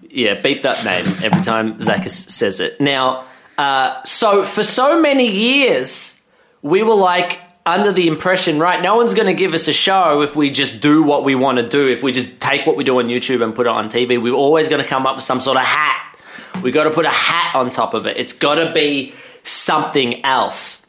yeah, 0.10 0.34
beep 0.34 0.64
that 0.64 0.84
name 0.84 1.06
every 1.24 1.42
time 1.44 1.80
Zach 1.80 2.10
says 2.10 2.60
it. 2.60 2.82
Now, 2.82 3.26
uh, 3.58 4.04
so 4.04 4.44
for 4.44 4.64
so 4.64 5.00
many 5.00 5.30
years, 5.30 6.24
we 6.64 6.82
were 6.82 6.96
like 6.96 7.42
under 7.68 7.92
the 7.92 8.08
impression, 8.08 8.60
right? 8.60 8.82
No 8.82 8.96
one's 8.96 9.14
going 9.14 9.28
to 9.28 9.34
give 9.34 9.54
us 9.54 9.68
a 9.68 9.74
show 9.74 10.22
if 10.22 10.36
we 10.36 10.50
just 10.50 10.82
do 10.82 11.04
what 11.04 11.24
we 11.24 11.36
want 11.36 11.58
to 11.60 11.68
do. 11.68 11.88
If 11.90 12.02
we 12.02 12.14
just 12.14 12.40
take 12.40 12.66
what 12.66 12.78
we 12.78 12.84
do 12.84 12.98
on 12.98 13.08
YouTube 13.08 13.44
and 13.44 13.54
put 13.54 13.68
it 13.68 13.72
on 13.72 13.90
TV, 13.90 14.22
we're 14.22 14.34
always 14.34 14.70
going 14.70 14.82
to 14.82 14.88
come 14.88 15.06
up 15.06 15.18
with 15.18 15.26
some 15.26 15.42
sort 15.42 15.58
of 15.58 15.64
hat. 15.64 16.18
We 16.64 16.72
got 16.72 16.86
to 16.86 16.92
put 16.92 17.06
a 17.06 17.10
hat 17.10 17.54
on 17.56 17.70
top 17.70 17.94
of 17.94 18.08
it. 18.08 18.18
It's 18.18 18.34
got 18.34 18.56
to 18.56 18.72
be 18.74 19.14
something 19.44 20.24
else. 20.26 20.87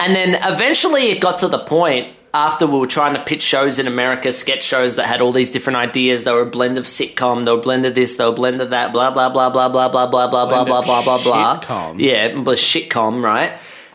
And 0.00 0.14
then 0.14 0.38
eventually 0.44 1.04
it 1.10 1.20
got 1.20 1.38
to 1.40 1.48
the 1.48 1.58
point 1.58 2.14
after 2.34 2.66
we 2.66 2.78
were 2.78 2.86
trying 2.86 3.14
to 3.14 3.22
pitch 3.24 3.42
shows 3.42 3.78
in 3.78 3.86
America, 3.86 4.30
sketch 4.32 4.62
shows 4.62 4.96
that 4.96 5.06
had 5.06 5.20
all 5.20 5.32
these 5.32 5.50
different 5.50 5.78
ideas. 5.78 6.24
They 6.24 6.32
were 6.32 6.42
a 6.42 6.46
blend 6.46 6.76
of 6.78 6.84
sitcom, 6.84 7.44
they 7.44 7.50
were 7.52 7.58
a 7.58 7.62
blend 7.62 7.86
of 7.86 7.94
this, 7.94 8.16
they 8.16 8.24
were 8.24 8.30
a 8.30 8.34
blend 8.34 8.60
of 8.60 8.70
that, 8.70 8.92
blah, 8.92 9.10
blah, 9.10 9.30
blah, 9.30 9.48
blah, 9.50 9.68
blah, 9.68 9.88
blah, 9.88 10.06
blah, 10.08 10.28
blah, 10.28 10.48
blah, 10.48 10.64
blah, 10.64 10.82
blah, 10.82 11.02
blah, 11.02 11.22
blah. 11.22 11.60
shitcom. 11.60 11.98
Yeah, 12.00 12.26
it 12.26 12.38
was 12.44 12.60
shitcom, 12.60 13.22
right? 13.22 13.52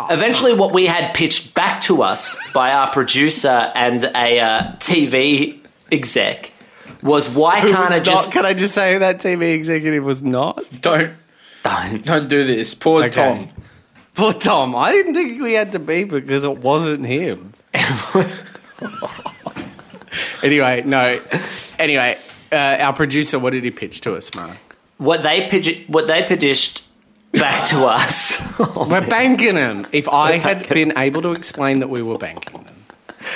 Eventually, 0.09 0.53
what 0.55 0.73
we 0.73 0.87
had 0.87 1.13
pitched 1.13 1.53
back 1.53 1.79
to 1.81 2.01
us 2.01 2.35
by 2.53 2.71
our 2.73 2.89
producer 2.91 3.71
and 3.75 4.03
a 4.03 4.39
uh, 4.39 4.61
TV 4.77 5.59
exec 5.91 6.51
was 7.03 7.29
why 7.29 7.59
Who 7.61 7.71
can't 7.71 7.89
was 7.91 7.99
it 7.99 8.03
just 8.03 8.27
not- 8.27 8.33
Can 8.33 8.45
I 8.45 8.53
just 8.53 8.73
say 8.73 8.93
who 8.93 8.99
that 8.99 9.19
TV 9.19 9.53
executive 9.53 10.03
was 10.03 10.21
not? 10.21 10.61
Don't 10.81 11.13
don't? 11.63 12.03
don't 12.03 12.27
do 12.27 12.43
this. 12.43 12.73
Poor 12.73 13.03
Okay. 13.03 13.11
Tom. 13.11 13.49
Poor 14.15 14.33
Tom. 14.33 14.75
I 14.75 14.91
didn't 14.91 15.15
think 15.15 15.41
we 15.41 15.53
had 15.53 15.71
to 15.71 15.79
beep 15.79 16.13
it 16.13 16.25
because 16.25 16.43
it 16.43 16.57
wasn't 16.59 17.05
him. 17.05 17.53
anyway, 20.43 20.83
no. 20.85 21.19
Anyway, 21.79 22.17
uh, 22.51 22.55
our 22.55 22.93
producer, 22.93 23.39
what 23.39 23.51
did 23.53 23.63
he 23.63 23.71
pitch 23.71 24.01
to 24.01 24.15
us, 24.15 24.33
man? 24.35 24.57
What 24.97 25.23
they 25.23 25.47
pitched, 25.49 25.89
what 25.89 26.07
they 26.07 26.23
pitched 26.23 26.83
back 27.31 27.67
to 27.69 27.85
us. 27.85 28.41
Oh, 28.59 28.87
We're 28.89 29.07
banking 29.07 29.55
them. 29.55 29.87
If 29.91 30.07
I 30.07 30.33
had 30.33 30.69
been 30.69 30.97
able 30.97 31.21
to 31.23 31.31
explain 31.31 31.79
that 31.79 31.89
we 31.89 32.01
were 32.03 32.17
banking 32.17 32.63
them. 32.63 32.75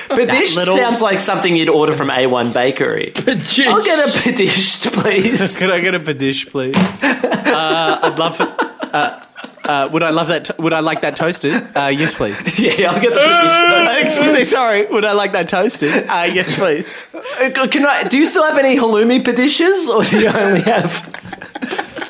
Padish 0.09 0.55
little- 0.55 0.75
sounds 0.77 1.01
like 1.01 1.19
something 1.19 1.55
you'd 1.55 1.69
order 1.69 1.93
from 1.93 2.09
A1 2.09 2.53
Bakery. 2.53 3.13
I'll 3.17 3.83
get 3.83 4.07
a 4.07 4.11
padished, 4.19 4.93
please. 4.93 5.57
Could 5.57 5.71
I 5.71 5.79
get 5.79 5.95
a 5.95 5.99
padish, 5.99 6.45
please? 6.47 6.75
Uh, 6.77 7.99
I'd 8.03 8.19
love 8.19 8.39
it. 8.41 8.49
Uh, 8.93 9.23
uh, 9.67 9.89
would 9.91 10.03
I 10.03 10.09
love 10.11 10.27
that? 10.29 10.45
To- 10.45 10.55
would 10.59 10.73
I 10.73 10.79
like 10.79 11.01
that 11.01 11.15
toasted? 11.15 11.53
Uh, 11.75 11.87
yes, 11.93 12.13
please. 12.13 12.37
yeah, 12.79 12.91
I'll 12.91 13.01
get 13.01 13.13
the. 13.13 14.01
Excuse 14.05 14.33
me. 14.33 14.43
Sorry. 14.43 14.85
Would 14.85 15.05
I 15.05 15.11
like 15.13 15.33
that 15.33 15.49
toasted? 15.49 16.07
Uh, 16.07 16.27
yes, 16.31 16.57
please. 16.57 17.05
Uh, 17.13 17.67
Can 17.67 17.85
I? 17.85 18.03
Do 18.03 18.17
you 18.17 18.25
still 18.25 18.45
have 18.45 18.57
any 18.57 18.77
halloumi 18.77 19.19
padishes, 19.23 19.87
or 19.89 20.03
do 20.03 20.19
you 20.19 20.27
only 20.29 20.61
have? 20.61 21.13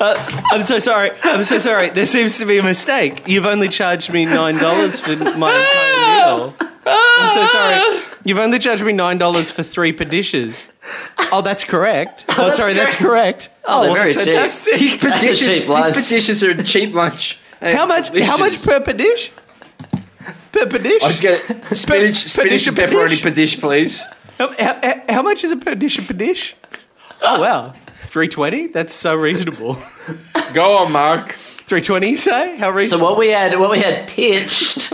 I'm 0.00 0.62
so 0.62 0.78
sorry. 0.78 1.10
I'm 1.24 1.42
so 1.44 1.58
sorry. 1.58 1.88
There 1.90 2.06
seems 2.06 2.38
to 2.38 2.46
be 2.46 2.58
a 2.58 2.62
mistake. 2.62 3.22
You've 3.26 3.46
only 3.46 3.68
charged 3.68 4.12
me 4.12 4.24
nine 4.24 4.56
dollars 4.56 5.00
for 5.00 5.16
my 5.16 5.50
entire 5.50 6.36
meal. 6.36 6.54
I'm 6.86 7.34
so 7.34 7.44
sorry. 7.46 8.04
You've 8.24 8.38
only 8.38 8.58
charged 8.58 8.84
me 8.84 8.92
nine 8.92 9.18
dollars 9.18 9.50
for 9.50 9.62
three 9.64 9.92
padishes. 9.92 10.68
Oh, 11.32 11.42
that's 11.42 11.64
correct. 11.64 12.24
Oh, 12.38 12.50
sorry, 12.50 12.74
that's 12.74 12.94
correct. 12.96 13.50
Oh, 13.64 13.82
they're 13.82 13.90
well, 13.92 14.02
very 14.02 14.12
that's 14.14 14.24
cheap. 14.24 14.34
fantastic. 14.34 14.74
These 14.78 14.98
That's 15.00 15.04
a 15.04 15.18
petitions, 15.20 15.58
cheap 15.58 15.68
lunch. 15.68 15.94
these 15.94 16.04
petitions 16.08 16.42
are 16.44 16.50
a 16.50 16.62
cheap 16.62 16.94
lunch. 16.94 17.38
How 17.60 17.86
much? 17.86 18.16
How 18.18 18.36
much 18.36 18.62
per 18.62 18.80
dish? 18.92 19.32
Per 20.52 20.66
padish? 20.66 21.02
I 21.02 21.08
just 21.08 21.22
get 21.22 21.38
spinach, 21.76 22.16
spinach 22.16 22.66
and 22.66 22.76
padish? 22.76 22.94
pepperoni 22.94 23.22
padish, 23.22 23.60
please. 23.60 24.04
How, 24.38 24.54
how, 24.58 25.02
how 25.08 25.22
much 25.22 25.44
is 25.44 25.52
a 25.52 25.56
per 25.56 25.74
dish 25.74 26.06
Per 26.06 26.14
dish? 26.14 26.54
Oh 27.20 27.40
wow, 27.40 27.72
three 28.06 28.28
twenty. 28.28 28.68
That's 28.68 28.94
so 28.94 29.14
reasonable. 29.14 29.76
Go 30.54 30.78
on, 30.78 30.92
Mark. 30.92 31.32
Three 31.32 31.82
twenty, 31.82 32.10
you 32.10 32.16
say? 32.16 32.56
How 32.56 32.70
reasonable? 32.70 32.70
So 32.70 32.76
reasonable? 32.76 33.06
what 33.10 33.18
we 33.18 33.28
had, 33.28 33.60
what 33.60 33.70
we 33.70 33.80
had 33.80 34.08
pitched 34.08 34.92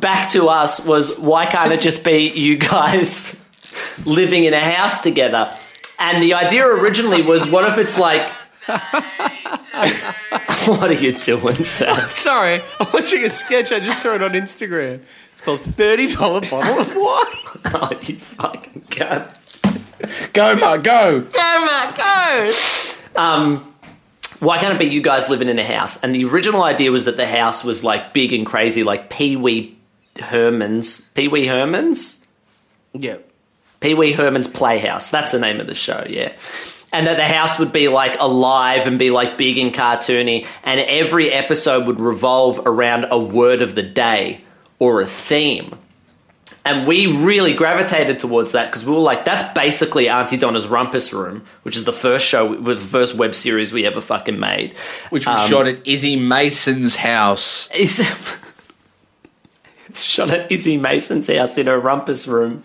back 0.00 0.30
to 0.30 0.48
us 0.48 0.84
was, 0.84 1.18
why 1.18 1.46
can't 1.46 1.72
it 1.72 1.80
just 1.80 2.04
be 2.04 2.28
you 2.28 2.56
guys 2.56 3.44
living 4.06 4.44
in 4.44 4.54
a 4.54 4.60
house 4.60 5.02
together? 5.02 5.52
And 5.98 6.22
the 6.22 6.34
idea 6.34 6.66
originally 6.66 7.22
was, 7.22 7.50
what 7.50 7.68
if 7.68 7.76
it's 7.76 7.98
like, 7.98 8.30
what 10.66 10.90
are 10.90 10.92
you 10.92 11.12
doing, 11.12 11.54
Seth? 11.64 12.12
Sorry, 12.12 12.60
I'm 12.78 12.92
watching 12.92 13.24
a 13.24 13.30
sketch. 13.30 13.72
I 13.72 13.80
just 13.80 14.02
saw 14.02 14.14
it 14.14 14.22
on 14.22 14.32
Instagram. 14.32 15.00
It's 15.32 15.40
called 15.40 15.60
thirty 15.60 16.12
dollar 16.14 16.42
bottle 16.42 16.80
of 16.80 16.94
wine. 16.94 17.24
Oh, 17.74 17.90
you 18.02 18.16
fucking 18.16 18.82
cunt. 18.88 20.32
Go, 20.32 20.54
Mark, 20.56 20.84
go. 20.84 21.20
Go, 21.20 21.66
Mark. 21.66 21.96
Go. 21.98 22.52
Um, 23.16 23.74
why 24.38 24.58
can't 24.58 24.74
it 24.74 24.78
be 24.78 24.86
you 24.86 25.02
guys 25.02 25.28
living 25.28 25.48
in 25.48 25.58
a 25.58 25.64
house? 25.64 26.02
And 26.02 26.14
the 26.14 26.24
original 26.24 26.62
idea 26.62 26.92
was 26.92 27.04
that 27.06 27.16
the 27.16 27.26
house 27.26 27.64
was 27.64 27.82
like 27.82 28.14
big 28.14 28.32
and 28.32 28.46
crazy, 28.46 28.84
like 28.84 29.10
Pee 29.10 29.36
Wee 29.36 29.76
Herman's. 30.20 31.08
Pee 31.10 31.28
Wee 31.28 31.46
Herman's? 31.46 32.24
Yeah. 32.92 33.16
Pee 33.80 33.94
Wee 33.94 34.12
Herman's 34.12 34.48
Playhouse. 34.48 35.10
That's 35.10 35.32
the 35.32 35.40
name 35.40 35.60
of 35.60 35.66
the 35.66 35.74
show, 35.74 36.06
yeah. 36.08 36.32
And 36.92 37.06
that 37.06 37.16
the 37.18 37.24
house 37.24 37.58
would 37.58 37.70
be 37.72 37.88
like 37.88 38.16
alive 38.18 38.86
and 38.86 38.98
be 38.98 39.10
like 39.10 39.36
big 39.36 39.58
and 39.58 39.74
cartoony, 39.74 40.46
and 40.64 40.80
every 40.80 41.30
episode 41.30 41.86
would 41.86 42.00
revolve 42.00 42.60
around 42.64 43.06
a 43.10 43.18
word 43.18 43.60
of 43.60 43.74
the 43.74 43.82
day 43.82 44.40
or 44.78 45.00
a 45.02 45.06
theme. 45.06 45.76
And 46.64 46.86
we 46.86 47.06
really 47.06 47.54
gravitated 47.54 48.18
towards 48.18 48.52
that 48.52 48.66
because 48.70 48.84
we 48.84 48.92
were 48.92 48.98
like, 48.98 49.24
that's 49.24 49.52
basically 49.54 50.08
Aunty 50.08 50.36
Donna's 50.36 50.66
Rumpus 50.66 51.12
Room, 51.12 51.44
which 51.62 51.76
is 51.76 51.84
the 51.84 51.92
first 51.92 52.26
show, 52.26 52.58
with 52.60 52.78
the 52.78 52.84
first 52.84 53.14
web 53.14 53.34
series 53.34 53.72
we 53.72 53.86
ever 53.86 54.00
fucking 54.02 54.38
made. 54.38 54.76
Which 55.10 55.26
was 55.26 55.40
Um, 55.40 55.48
shot 55.48 55.66
at 55.66 55.86
Izzy 55.86 56.16
Mason's 56.16 56.96
house. 56.96 57.70
Is 57.74 57.98
shot 59.94 60.30
at 60.30 60.50
Izzy 60.52 60.76
Mason's 60.76 61.26
house 61.26 61.56
in 61.56 61.66
her 61.66 61.78
rumpus 61.80 62.26
room, 62.28 62.64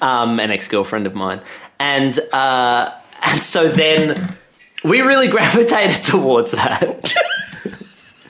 um, 0.00 0.40
an 0.40 0.50
ex 0.50 0.66
girlfriend 0.66 1.06
of 1.06 1.14
mine, 1.14 1.40
and 1.78 2.18
uh, 2.32 2.90
and 3.22 3.42
so 3.42 3.68
then 3.68 4.36
we 4.84 5.00
really 5.00 5.28
gravitated 5.36 6.04
towards 6.04 6.52
that. 6.52 7.14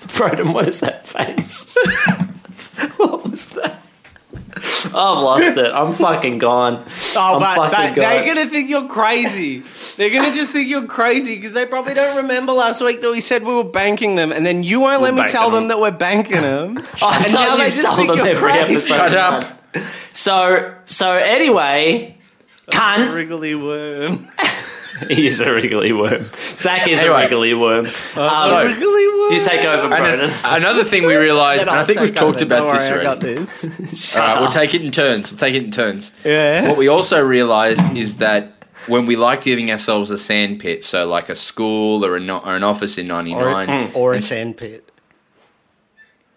Broden, 0.09 0.55
what 0.55 0.67
is 0.67 0.81
that 0.81 1.07
face? 1.07 1.77
what 2.97 3.31
was 3.31 3.51
that? 3.51 3.83
I've 4.57 4.93
lost 4.93 5.57
it. 5.59 5.71
I'm 5.71 5.93
fucking 5.93 6.39
gone. 6.39 6.83
Oh, 7.15 7.35
I'm 7.35 7.41
but, 7.41 7.57
fucking 7.57 7.95
but 7.95 8.01
they're 8.01 8.35
gonna 8.35 8.49
think 8.49 8.71
you're 8.71 8.89
crazy. 8.89 9.63
They're 9.97 10.11
gonna 10.11 10.35
just 10.35 10.53
think 10.53 10.69
you're 10.69 10.87
crazy 10.87 11.37
because 11.37 11.53
they 11.53 11.67
probably 11.67 11.93
don't 11.93 12.17
remember 12.17 12.53
last 12.53 12.81
week 12.81 13.03
that 13.03 13.11
we 13.11 13.21
said 13.21 13.43
we 13.43 13.53
were 13.53 13.65
banking 13.65 14.17
them, 14.17 14.33
and 14.33 14.47
then 14.47 14.63
you 14.63 14.81
won't 14.81 15.03
let 15.03 15.13
me 15.13 15.29
tell 15.29 15.51
them 15.51 15.65
them. 15.65 15.69
that 15.69 15.81
we're 15.81 15.91
banking 15.91 16.41
them. 16.41 16.79
I've 17.03 17.25
and 17.27 17.35
now 17.35 17.57
they 17.57 17.71
just 17.71 17.83
tell 17.83 17.97
think 17.97 18.09
them 18.09 18.19
you're 18.19 18.29
every 18.29 18.51
crazy. 18.53 18.73
episode. 18.73 18.97
Shut 18.97 19.15
up. 19.15 19.59
So 20.15 20.75
so 20.87 21.11
anyway, 21.11 22.17
cunt. 22.71 23.15
Wriggly 23.15 23.55
worm. 23.55 24.27
He 25.11 25.27
is 25.27 25.41
a 25.41 25.53
wriggly 25.53 25.93
worm. 25.93 26.31
Zach 26.59 26.89
is 26.89 27.01
Anyway. 27.01 27.15
a 27.17 27.19
wriggly 27.29 27.55
worm. 27.55 27.87
Um, 27.87 27.93
so- 28.49 28.65
Wriggly 28.65 29.09
worm. 29.09 29.33
you 29.35 29.45
take 29.45 29.65
over, 29.65 29.93
And 29.95 30.21
Broden. 30.23 30.45
a- 30.53 30.57
another 30.57 30.85
thing 30.85 31.05
we 31.05 31.15
realised, 31.17 31.63
and 31.69 31.71
I 31.77 31.85
think 31.85 32.01
we've 32.01 32.15
talked 32.15 32.41
about 32.43 32.73
this 32.73 32.83
I 32.83 32.91
already. 32.91 33.05
got 33.05 33.21
this. 33.21 34.17
All 34.17 34.23
right, 34.23 34.41
we'll 34.41 34.51
take 34.51 34.73
it 34.75 34.83
in 34.83 34.91
turns. 34.93 35.31
We'll 35.31 35.39
take 35.39 35.55
it 35.55 35.65
in 35.65 35.71
turns. 35.71 36.13
Yeah. 36.25 36.69
What 36.69 36.77
we 36.79 36.89
also 36.89 37.21
realised 37.23 37.97
is 37.97 38.17
that 38.19 38.53
when 38.87 39.05
we 39.07 39.17
like 39.17 39.43
giving 39.43 39.71
ourselves 39.71 40.11
a 40.11 40.19
sand 40.19 40.61
pit, 40.61 40.85
so 40.85 41.07
like 41.07 41.29
a 41.29 41.35
school 41.37 42.05
or, 42.05 42.17
a 42.17 42.21
no- 42.21 42.39
or 42.39 42.55
an 42.57 42.63
office 42.63 42.97
in 42.99 43.07
'99, 43.09 43.91
or 43.95 44.15
a 44.15 44.21
sandpit. 44.21 44.89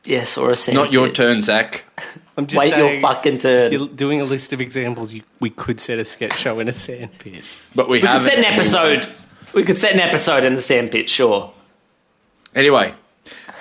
Yes, 0.05 0.37
or 0.37 0.49
a 0.51 0.55
sand 0.55 0.75
not 0.77 0.91
your 0.91 1.09
turn, 1.09 1.41
Zach. 1.41 1.83
I'm 2.39 2.47
just 2.47 2.57
Wait 2.59 2.71
saying, 2.71 2.93
your 2.93 3.01
fucking 3.01 3.37
turn. 3.37 3.65
if 3.65 3.71
turn. 3.71 3.79
You're 3.79 3.87
doing 3.95 4.21
a 4.21 4.23
list 4.23 4.51
of 4.53 4.61
examples. 4.61 5.13
You, 5.13 5.21
we 5.39 5.49
could 5.51 5.79
set 5.79 5.99
a 5.99 6.05
sketch 6.05 6.35
show 6.37 6.59
in 6.59 6.67
a 6.67 6.73
sandpit. 6.73 7.43
But 7.75 7.87
we, 7.87 7.97
We 7.97 8.01
could 8.01 8.09
haven't. 8.09 8.27
set 8.29 8.37
an 8.39 8.45
episode. 8.45 9.07
We 9.53 9.63
could 9.63 9.77
set 9.77 9.93
an 9.93 9.99
episode 9.99 10.43
in 10.43 10.55
the 10.55 10.61
sandpit, 10.61 11.09
sure. 11.09 11.51
Anyway, 12.55 12.93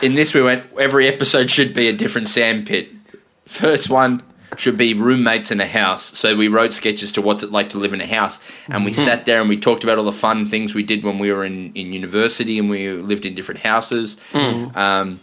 in 0.03 0.15
this 0.15 0.33
we 0.33 0.41
went. 0.43 0.65
Every 0.79 1.07
episode 1.09 1.51
should 1.51 1.75
be 1.75 1.89
a 1.89 1.93
different 1.93 2.29
sandpit. 2.29 2.89
First 3.47 3.91
one 3.91 4.23
should 4.57 4.77
be 4.79 4.95
roommates 4.95 5.51
in 5.51 5.61
a 5.61 5.67
house. 5.67 6.17
So 6.19 6.35
we 6.35 6.49
wrote 6.49 6.73
sketches 6.73 7.13
to 7.13 7.23
what's 7.23 7.43
it 7.43 7.53
like 7.53 7.69
to 7.71 7.79
live 7.79 7.93
in 7.93 8.01
a 8.01 8.07
house, 8.07 8.41
and 8.69 8.85
we 8.85 8.93
sat 8.95 9.27
there 9.27 9.41
and 9.41 9.49
we 9.49 9.59
talked 9.59 9.85
about 9.85 9.99
all 9.99 10.05
the 10.05 10.13
fun 10.13 10.47
things 10.47 10.75
we 10.75 10.83
did 10.83 11.05
when 11.05 11.19
we 11.19 11.31
were 11.33 11.45
in, 11.45 11.73
in 11.75 11.93
university 11.93 12.59
and 12.59 12.71
we 12.71 12.91
lived 12.91 13.27
in 13.27 13.35
different 13.35 13.61
houses. 13.61 14.17
Um, 14.35 15.21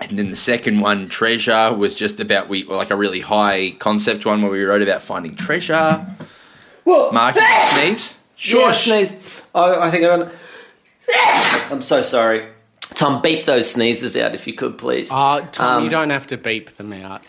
and 0.00 0.18
then 0.18 0.30
the 0.30 0.36
second 0.36 0.80
one, 0.80 1.08
treasure, 1.08 1.72
was 1.72 1.94
just 1.94 2.20
about 2.20 2.48
we 2.48 2.64
like 2.64 2.90
a 2.90 2.96
really 2.96 3.20
high 3.20 3.74
concept 3.78 4.24
one 4.26 4.42
where 4.42 4.50
we 4.50 4.62
wrote 4.64 4.82
about 4.82 5.02
finding 5.02 5.36
treasure. 5.36 6.06
What? 6.84 7.12
Mark, 7.12 7.34
you 7.34 7.40
can 7.42 7.66
sneeze. 7.96 8.16
Yeah, 8.38 8.72
sneeze. 8.72 9.42
Oh, 9.54 9.80
I 9.80 9.90
think 9.90 10.04
I'm. 10.04 10.30
I'm 11.72 11.82
so 11.82 12.02
sorry. 12.02 12.46
Tom, 12.94 13.22
beep 13.22 13.44
those 13.44 13.70
sneezes 13.70 14.16
out 14.16 14.34
if 14.34 14.46
you 14.46 14.52
could, 14.54 14.76
please. 14.78 15.10
Uh, 15.12 15.46
Tom, 15.52 15.78
Um, 15.78 15.84
you 15.84 15.90
don't 15.90 16.10
have 16.10 16.26
to 16.28 16.36
beep 16.36 16.76
them 16.76 16.92
out. 16.92 17.26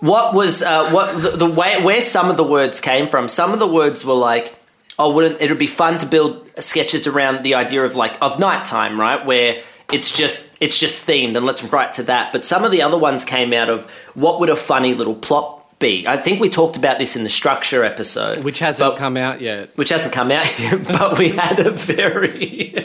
what 0.00 0.34
was 0.34 0.62
uh, 0.62 0.90
what 0.90 1.20
the, 1.20 1.30
the 1.30 1.50
way 1.50 1.82
where 1.82 2.00
some 2.00 2.30
of 2.30 2.36
the 2.36 2.44
words 2.44 2.80
came 2.80 3.06
from? 3.08 3.28
Some 3.28 3.52
of 3.52 3.58
the 3.58 3.66
words 3.66 4.04
were 4.04 4.14
like, 4.14 4.54
"Oh, 4.98 5.12
wouldn't 5.12 5.40
it 5.40 5.48
would 5.50 5.58
be 5.58 5.66
fun 5.66 5.98
to 5.98 6.06
build 6.06 6.48
sketches 6.58 7.06
around 7.06 7.42
the 7.42 7.54
idea 7.54 7.82
of 7.84 7.96
like 7.96 8.16
of 8.22 8.38
nighttime, 8.38 9.00
right? 9.00 9.24
Where 9.24 9.60
it's 9.92 10.10
just 10.12 10.56
it's 10.60 10.78
just 10.78 11.06
themed, 11.06 11.36
and 11.36 11.46
let's 11.46 11.62
write 11.64 11.92
to 11.94 12.02
that." 12.04 12.32
But 12.32 12.44
some 12.44 12.64
of 12.64 12.72
the 12.72 12.82
other 12.82 12.98
ones 12.98 13.24
came 13.24 13.52
out 13.52 13.68
of 13.68 13.84
what 14.14 14.40
would 14.40 14.48
a 14.50 14.56
funny 14.56 14.94
little 14.94 15.14
plot 15.14 15.58
be? 15.78 16.06
I 16.06 16.16
think 16.16 16.40
we 16.40 16.48
talked 16.48 16.76
about 16.76 16.98
this 16.98 17.16
in 17.16 17.24
the 17.24 17.30
structure 17.30 17.82
episode, 17.84 18.44
Which 18.44 18.58
hasn't 18.60 18.92
but- 18.92 18.98
come 18.98 19.16
out 19.16 19.40
yet. 19.40 19.70
which 19.76 19.88
hasn't 19.90 20.14
come 20.14 20.30
out 20.30 20.46
yet, 20.58 20.84
but 20.88 21.18
we 21.18 21.30
had 21.30 21.58
a 21.60 21.70
very. 21.70 22.74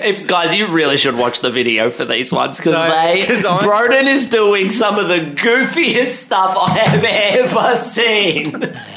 if 0.00 0.26
guys, 0.26 0.54
you 0.54 0.66
really 0.68 0.96
should 0.96 1.16
watch 1.16 1.40
the 1.40 1.50
video 1.50 1.88
for 1.90 2.04
these 2.04 2.32
ones 2.32 2.58
because 2.58 2.74
So- 2.74 2.88
they. 2.90 3.24
'cause 3.26 3.44
Broden 3.64 4.04
is 4.06 4.28
doing 4.28 4.70
some 4.70 4.98
of 4.98 5.08
the 5.08 5.20
goofiest 5.20 6.24
stuff 6.24 6.56
I 6.60 6.78
have 6.78 7.04
ever 7.04 7.76
seen. 7.76 8.78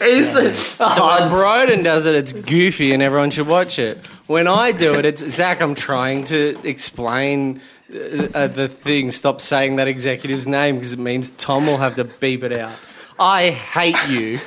It's 0.00 0.34
a, 0.34 0.54
So 0.54 0.76
oh, 0.80 1.20
when 1.20 1.30
Broden 1.30 1.84
does 1.84 2.06
it, 2.06 2.14
it's 2.14 2.32
goofy 2.32 2.92
and 2.92 3.02
everyone 3.02 3.30
should 3.30 3.46
watch 3.46 3.78
it. 3.78 3.98
When 4.26 4.46
I 4.48 4.72
do 4.72 4.94
it, 4.94 5.04
it's 5.04 5.26
Zach. 5.28 5.60
I'm 5.60 5.74
trying 5.74 6.24
to 6.24 6.58
explain 6.64 7.60
uh, 7.92 8.28
uh, 8.34 8.46
the 8.46 8.68
thing. 8.68 9.10
Stop 9.10 9.40
saying 9.40 9.76
that 9.76 9.88
executive's 9.88 10.46
name 10.46 10.76
because 10.76 10.92
it 10.92 10.98
means 10.98 11.30
Tom 11.30 11.66
will 11.66 11.78
have 11.78 11.96
to 11.96 12.04
beep 12.04 12.42
it 12.42 12.52
out. 12.52 12.72
I 13.18 13.50
hate 13.50 14.08
you. 14.08 14.38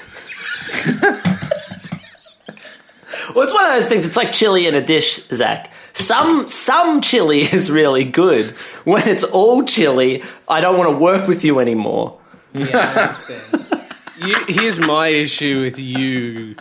well, 3.36 3.44
it's 3.44 3.54
one 3.54 3.66
of 3.66 3.72
those 3.72 3.88
things. 3.88 4.06
It's 4.06 4.18
like 4.18 4.32
chili 4.32 4.68
in 4.68 4.76
a 4.76 4.82
dish, 4.82 5.28
Zach. 5.28 5.72
Some 5.94 6.48
some 6.48 7.02
chili 7.02 7.40
is 7.54 7.72
really 7.72 8.04
good. 8.04 8.52
When 8.84 9.08
it's 9.08 9.24
all 9.24 9.64
chili, 9.64 10.24
I 10.48 10.62
don't 10.62 10.78
want 10.78 10.90
to 10.90 10.98
work 10.98 11.28
with 11.28 11.44
you 11.44 11.60
anymore. 11.60 12.20
You. 14.20 14.36
Here's 14.48 14.80
my 14.80 15.08
issue 15.08 15.62
with 15.62 15.80
you. 15.80 16.56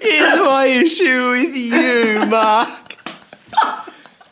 Here's 0.00 0.38
my 0.40 0.66
issue 0.66 1.30
with 1.32 1.54
you, 1.54 2.26
Mark. 2.26 2.96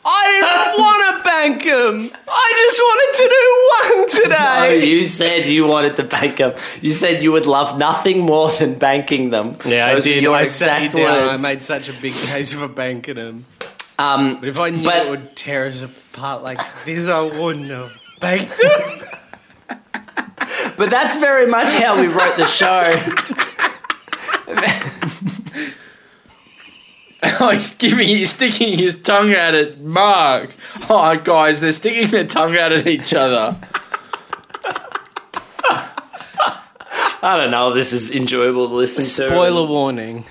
I 0.07 0.25
didn't 0.31 0.79
want 0.83 1.01
to 1.17 1.23
bank 1.23 1.63
him. 1.63 2.11
I 2.27 2.53
just 2.57 2.79
wanted 2.79 3.11
to 3.17 3.27
do 3.29 3.45
one 3.81 4.09
today. 4.23 4.79
No, 4.79 4.85
you 4.85 5.07
said 5.07 5.45
you 5.45 5.67
wanted 5.67 5.95
to 5.97 6.03
bank 6.03 6.37
them. 6.37 6.55
You 6.81 6.91
said 6.91 7.23
you 7.23 7.31
would 7.31 7.45
love 7.45 7.77
nothing 7.77 8.19
more 8.19 8.49
than 8.51 8.75
banking 8.77 9.29
them. 9.29 9.55
Yeah, 9.65 9.93
Those 9.93 10.05
I 10.05 10.09
were 10.09 10.13
did. 10.15 10.23
Your 10.23 10.35
I 10.35 10.43
exact 10.43 10.93
you 10.93 11.03
words. 11.03 11.43
I 11.43 11.47
made 11.49 11.59
such 11.59 11.89
a 11.89 11.93
big 11.93 12.13
case 12.13 12.53
for 12.53 12.67
banking 12.67 13.15
him. 13.15 13.45
Um, 13.99 14.39
But 14.39 14.49
if 14.49 14.59
I 14.59 14.69
knew 14.71 14.83
But- 14.83 15.05
it 15.05 15.09
would 15.09 15.35
tear 15.35 15.67
us 15.67 15.81
apart 15.81 16.43
like 16.43 16.59
this, 16.85 17.07
I 17.07 17.21
wouldn't 17.21 17.69
have 17.69 17.91
banked 18.21 18.61
him. 18.61 19.01
but 20.77 20.89
that's 20.89 21.17
very 21.17 21.47
much 21.47 21.73
how 21.75 21.99
we 21.99 22.07
wrote 22.07 22.35
the 22.37 22.45
show. 22.45 22.83
Oh, 27.39 27.49
he's 27.49 27.73
giving, 27.75 28.07
he's 28.07 28.31
sticking 28.33 28.77
his 28.77 28.95
tongue 29.01 29.33
out 29.33 29.55
at 29.55 29.81
Mark. 29.81 30.55
Oh, 30.89 31.15
guys, 31.17 31.59
they're 31.59 31.73
sticking 31.73 32.09
their 32.11 32.25
tongue 32.27 32.55
out 32.55 32.71
at 32.71 32.85
each 32.87 33.13
other. 33.13 33.57
I 37.21 37.37
don't 37.37 37.51
know. 37.51 37.69
if 37.69 37.75
This 37.75 37.93
is 37.93 38.11
enjoyable 38.11 38.67
to 38.69 38.75
listen 38.75 39.03
to. 39.03 39.29
Spoiler 39.33 39.65
warning. 39.65 40.25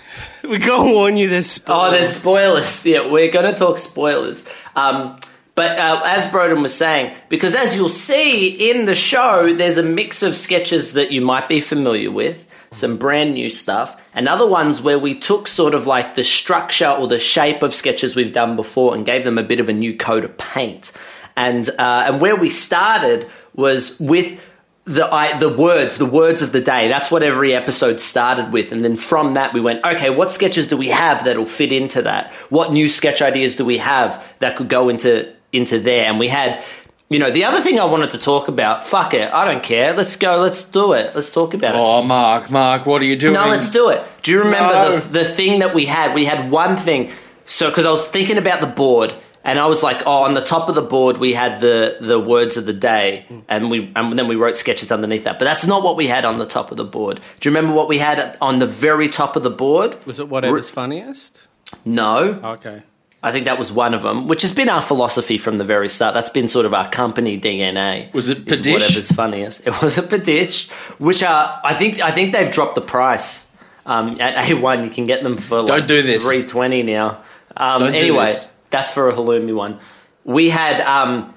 We 0.49 0.59
gotta 0.59 0.93
warn 0.93 1.17
you. 1.17 1.29
There's 1.29 1.59
Oh, 1.59 1.61
spoilers. 1.63 1.93
there's 1.93 2.17
spoilers. 2.17 2.87
Yeah, 2.87 3.11
we're 3.11 3.31
going 3.31 3.51
to 3.51 3.59
talk 3.59 3.79
spoilers. 3.79 4.47
Um, 4.77 5.19
but 5.55 5.79
uh, 5.79 6.03
as 6.05 6.27
Broden 6.27 6.61
was 6.63 6.75
saying, 6.75 7.15
because 7.29 7.55
as 7.55 7.75
you'll 7.77 7.89
see 7.89 8.71
in 8.71 8.85
the 8.85 8.95
show, 8.95 9.55
there's 9.55 9.79
a 9.79 9.83
mix 9.83 10.23
of 10.23 10.37
sketches 10.37 10.93
that 10.95 11.13
you 11.13 11.21
might 11.21 11.49
be 11.49 11.61
familiar 11.61 12.11
with, 12.11 12.47
some 12.73 12.97
brand 12.99 13.35
new 13.35 13.49
stuff, 13.49 13.97
and 14.15 14.29
other 14.29 14.47
ones 14.47 14.83
where 14.83 14.99
we 14.99 15.15
took 15.19 15.47
sort 15.49 15.75
of 15.75 15.87
like 15.87 16.15
the 16.17 16.25
structure 16.25 16.91
or 16.91 17.07
the 17.09 17.21
shape 17.21 17.63
of 17.63 17.75
sketches 17.75 18.15
we've 18.17 18.33
done 18.33 18.55
before 18.57 18.95
and 18.95 19.07
gave 19.07 19.25
them 19.25 19.39
a 19.39 19.43
bit 19.45 19.61
of 19.61 19.69
a 19.69 19.73
new 19.73 19.97
coat 19.97 20.25
of 20.25 20.37
paint. 20.37 20.93
And 21.37 21.69
uh, 21.79 22.05
and 22.09 22.21
where 22.21 22.37
we 22.37 22.49
started 22.49 23.29
was 23.55 23.99
with 24.01 24.41
the 24.85 25.07
I, 25.07 25.39
the 25.39 25.49
words, 25.49 25.97
the 25.99 26.07
words 26.07 26.43
of 26.43 26.53
the 26.53 26.61
day. 26.61 26.89
That's 26.89 27.11
what 27.11 27.23
every 27.23 27.55
episode 27.55 28.01
started 28.01 28.53
with, 28.53 28.71
and 28.73 28.85
then 28.85 28.97
from 28.97 29.35
that 29.35 29.55
we 29.55 29.61
went, 29.61 29.85
okay, 29.85 30.11
what 30.11 30.31
sketches 30.31 30.67
do 30.69 30.77
we 30.77 30.89
have 30.89 31.25
that'll 31.25 31.47
fit 31.47 31.73
into 31.73 32.03
that? 32.03 32.33
What 32.51 32.73
new 32.73 32.89
sketch 32.89 33.23
ideas 33.23 33.57
do 33.57 33.65
we 33.65 33.79
have 33.79 34.23
that 34.41 34.57
could 34.57 34.69
go 34.69 34.89
into 34.91 35.33
into 35.53 35.79
there? 35.79 36.07
And 36.07 36.19
we 36.19 36.29
had, 36.29 36.63
you 37.09 37.19
know, 37.19 37.31
the 37.31 37.45
other 37.45 37.63
thing 37.63 37.81
I 37.81 37.85
wanted 37.87 38.11
to 38.11 38.19
talk 38.19 38.49
about. 38.49 38.85
Fuck 38.85 39.15
it, 39.15 39.33
I 39.33 39.51
don't 39.51 39.63
care. 39.63 39.95
Let's 39.95 40.17
go. 40.17 40.39
Let's 40.41 40.69
do 40.71 40.93
it. 40.93 41.15
Let's 41.15 41.33
talk 41.33 41.55
about 41.55 41.75
it. 41.75 41.79
Oh, 41.79 42.03
Mark, 42.03 42.51
Mark, 42.51 42.85
what 42.85 43.01
are 43.01 43.07
you 43.07 43.17
doing? 43.17 43.35
No, 43.35 43.47
let's 43.49 43.71
do 43.71 43.89
it. 43.89 44.03
Do 44.23 44.33
you 44.33 44.41
remember 44.41 44.75
No. 44.75 44.97
the, 44.99 45.21
the 45.21 45.25
thing 45.25 45.61
that 45.61 45.75
we 45.75 45.87
had? 45.87 46.15
We 46.15 46.27
had 46.27 46.51
one 46.51 46.77
thing. 46.77 47.11
So, 47.47 47.71
because 47.71 47.87
I 47.87 47.91
was 47.91 48.07
thinking 48.07 48.37
about 48.39 48.61
the 48.61 48.67
board, 48.67 49.15
and 49.45 49.59
I 49.59 49.67
was 49.67 49.83
like, 49.83 50.03
oh, 50.07 50.23
on 50.25 50.35
the 50.35 50.41
top 50.41 50.69
of 50.69 50.75
the 50.75 50.83
board 50.83 51.19
we 51.19 51.35
had 51.35 51.61
the 51.61 51.99
the 52.01 52.19
words 52.19 52.57
of 52.57 52.65
the 52.67 52.73
day, 52.73 53.27
and 53.49 53.71
we 53.71 53.93
and 53.95 54.19
then 54.19 54.27
we 54.27 54.37
wrote 54.37 54.57
sketches 54.57 54.91
underneath 54.91 55.25
that. 55.25 55.39
But 55.39 55.45
that's 55.45 55.67
not 55.67 55.83
what 55.83 55.97
we 55.97 56.07
had 56.07 56.25
on 56.25 56.39
the 56.39 56.47
top 56.47 56.71
of 56.71 56.77
the 56.77 56.85
board. 56.85 57.21
Do 57.41 57.49
you 57.49 57.55
remember 57.55 57.75
what 57.77 57.89
we 57.89 57.99
had 57.99 58.37
on 58.41 58.59
the 58.59 58.67
very 58.67 59.09
top 59.09 59.37
of 59.37 59.43
the 59.43 59.51
board? 59.51 59.97
Was 60.07 60.19
it 60.19 60.29
whatever's 60.29 60.71
funniest? 60.71 61.43
No, 61.85 62.41
Okay. 62.43 62.83
I 63.23 63.33
think 63.33 63.47
that 63.47 63.59
was 63.59 63.73
one 63.73 63.95
of 63.95 64.03
them, 64.03 64.29
which 64.29 64.43
has 64.43 64.53
been 64.53 64.69
our 64.69 64.83
philosophy 64.83 65.39
from 65.39 65.57
the 65.57 65.65
very 65.65 65.89
start. 65.89 66.13
That's 66.13 66.29
been 66.29 66.47
sort 66.47 66.67
of 66.67 66.75
our 66.75 66.87
company 66.91 67.41
DNA. 67.41 68.13
Was 68.13 68.29
it 68.29 68.47
is 68.47 68.61
Padish? 68.61 68.73
Whatever's 68.83 69.11
funniest. 69.13 69.67
It 69.67 69.81
was 69.83 69.97
a 69.97 70.03
Padish, 70.03 70.69
which 70.99 71.23
are 71.23 71.59
I 71.65 71.73
think 71.73 72.01
I 72.03 72.11
think 72.11 72.33
they've 72.35 72.51
dropped 72.53 72.75
the 72.75 72.83
price. 72.83 73.47
Um, 73.87 74.21
at 74.21 74.45
A1, 74.47 74.85
you 74.85 74.91
can 74.91 75.07
get 75.07 75.23
them 75.23 75.37
for 75.39 75.61
like 75.63 75.69
Don't 75.69 75.89
do 75.89 76.03
this. 76.03 76.23
three 76.23 76.45
twenty 76.47 76.83
now. 76.83 77.23
Um, 77.57 77.81
Don't 77.81 77.93
do 77.93 77.99
anyway, 77.99 78.27
this. 78.27 78.49
That's 78.75 78.91
for 78.91 79.09
a 79.09 79.13
halloumi 79.13 79.55
one. 79.55 79.79
We 80.25 80.51
had 80.51 80.81
um, 80.81 81.33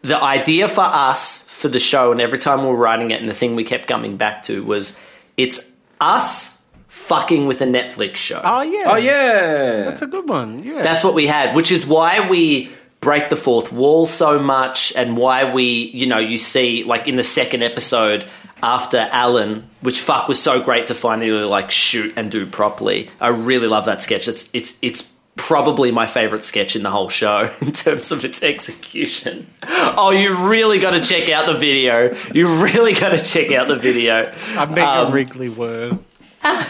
the 0.00 0.20
idea 0.20 0.68
for 0.68 0.80
us 0.80 1.42
for 1.42 1.68
the 1.68 1.78
show, 1.78 2.12
and 2.12 2.20
every 2.20 2.38
time 2.38 2.62
we 2.62 2.68
were 2.68 2.76
writing 2.76 3.10
it, 3.10 3.20
and 3.20 3.28
the 3.28 3.34
thing 3.34 3.54
we 3.54 3.64
kept 3.64 3.86
coming 3.86 4.16
back 4.16 4.44
to 4.44 4.64
was 4.64 4.98
it's 5.36 5.70
us 6.00 6.62
fucking 6.88 7.46
with 7.46 7.60
a 7.60 7.66
Netflix 7.66 8.16
show. 8.16 8.40
Oh 8.42 8.62
yeah. 8.62 8.84
Oh, 8.86 8.96
yeah. 8.96 9.84
That's 9.84 10.00
a 10.00 10.06
good 10.06 10.30
one. 10.30 10.64
Yeah. 10.64 10.82
That's 10.82 11.04
what 11.04 11.12
we 11.12 11.26
had, 11.26 11.54
which 11.54 11.70
is 11.70 11.86
why 11.86 12.26
we 12.26 12.70
break 13.00 13.28
the 13.28 13.36
fourth 13.36 13.70
wall 13.70 14.06
so 14.06 14.38
much 14.38 14.94
and 14.96 15.16
why 15.16 15.52
we, 15.52 15.64
you 15.64 16.06
know, 16.06 16.18
you 16.18 16.38
see 16.38 16.84
like 16.84 17.06
in 17.06 17.16
the 17.16 17.22
second 17.22 17.62
episode 17.62 18.24
after 18.62 19.08
Alan, 19.10 19.68
which 19.82 20.00
fuck 20.00 20.26
was 20.26 20.40
so 20.40 20.62
great 20.62 20.86
to 20.86 20.94
finally 20.94 21.30
like 21.30 21.70
shoot 21.70 22.14
and 22.16 22.30
do 22.30 22.46
properly. 22.46 23.10
I 23.20 23.28
really 23.28 23.68
love 23.68 23.84
that 23.84 24.00
sketch. 24.00 24.26
It's 24.26 24.48
it's 24.54 24.78
it's 24.80 25.11
probably 25.36 25.90
my 25.90 26.06
favorite 26.06 26.44
sketch 26.44 26.76
in 26.76 26.82
the 26.82 26.90
whole 26.90 27.08
show 27.08 27.50
in 27.60 27.72
terms 27.72 28.12
of 28.12 28.24
its 28.24 28.42
execution. 28.42 29.46
Oh, 29.66 30.10
you 30.10 30.36
really 30.48 30.78
got 30.78 30.90
to 30.92 31.00
check 31.00 31.28
out 31.28 31.46
the 31.46 31.54
video. 31.54 32.14
You 32.34 32.62
really 32.62 32.94
got 32.94 33.10
to 33.16 33.22
check 33.24 33.50
out 33.52 33.68
the 33.68 33.76
video. 33.76 34.32
I 34.56 34.64
make 34.66 34.84
um, 34.84 35.08
a 35.08 35.10
wriggly 35.10 35.48
word. 35.48 35.98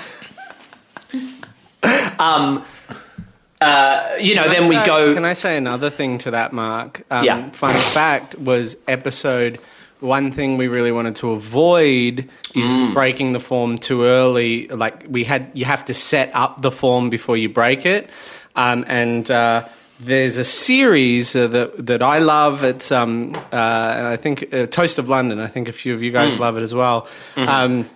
You 4.22 4.34
know, 4.36 4.48
then 4.48 4.68
we 4.68 4.76
go 4.76 5.14
Can 5.14 5.24
I 5.24 5.32
say 5.32 5.56
another 5.56 5.90
thing 5.90 6.18
to 6.18 6.30
that, 6.32 6.52
Mark? 6.52 7.02
Um, 7.10 7.24
Yeah. 7.24 7.46
Fun 7.48 7.74
fact 7.74 8.38
was 8.38 8.76
episode. 8.86 9.58
One 10.00 10.32
thing 10.32 10.56
we 10.56 10.68
really 10.68 10.92
wanted 10.92 11.16
to 11.16 11.32
avoid 11.32 12.28
is 12.54 12.68
Mm. 12.68 12.94
breaking 12.94 13.32
the 13.32 13.40
form 13.40 13.78
too 13.78 14.04
early. 14.04 14.68
Like 14.68 15.04
we 15.08 15.24
had, 15.24 15.50
you 15.54 15.64
have 15.64 15.84
to 15.86 15.94
set 15.94 16.30
up 16.34 16.62
the 16.62 16.70
form 16.70 17.10
before 17.10 17.36
you 17.36 17.48
break 17.48 17.86
it. 17.86 18.10
Um, 18.56 18.84
and 18.86 19.30
uh, 19.30 19.66
there's 20.00 20.36
a 20.38 20.44
series 20.44 21.34
uh, 21.36 21.46
that 21.48 21.86
that 21.86 22.02
I 22.02 22.18
love. 22.18 22.64
It's 22.64 22.90
um, 22.92 23.34
uh, 23.52 24.10
I 24.12 24.16
think 24.16 24.52
uh, 24.52 24.66
Toast 24.66 24.98
of 24.98 25.08
London. 25.08 25.38
I 25.40 25.46
think 25.46 25.68
a 25.68 25.72
few 25.72 25.94
of 25.94 26.02
you 26.02 26.10
Mm. 26.10 26.14
guys 26.14 26.36
love 26.38 26.56
it 26.58 26.62
as 26.62 26.74
well. 26.74 27.02
Mm-hmm. 27.34 27.48
Um, 27.48 27.90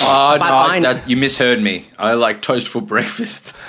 Oh, 0.00 0.78
no, 0.80 1.00
you 1.06 1.16
misheard 1.18 1.62
me. 1.62 1.86
I 1.98 2.14
like 2.14 2.40
toast 2.42 2.66
for 2.66 2.80
breakfast. 2.80 3.54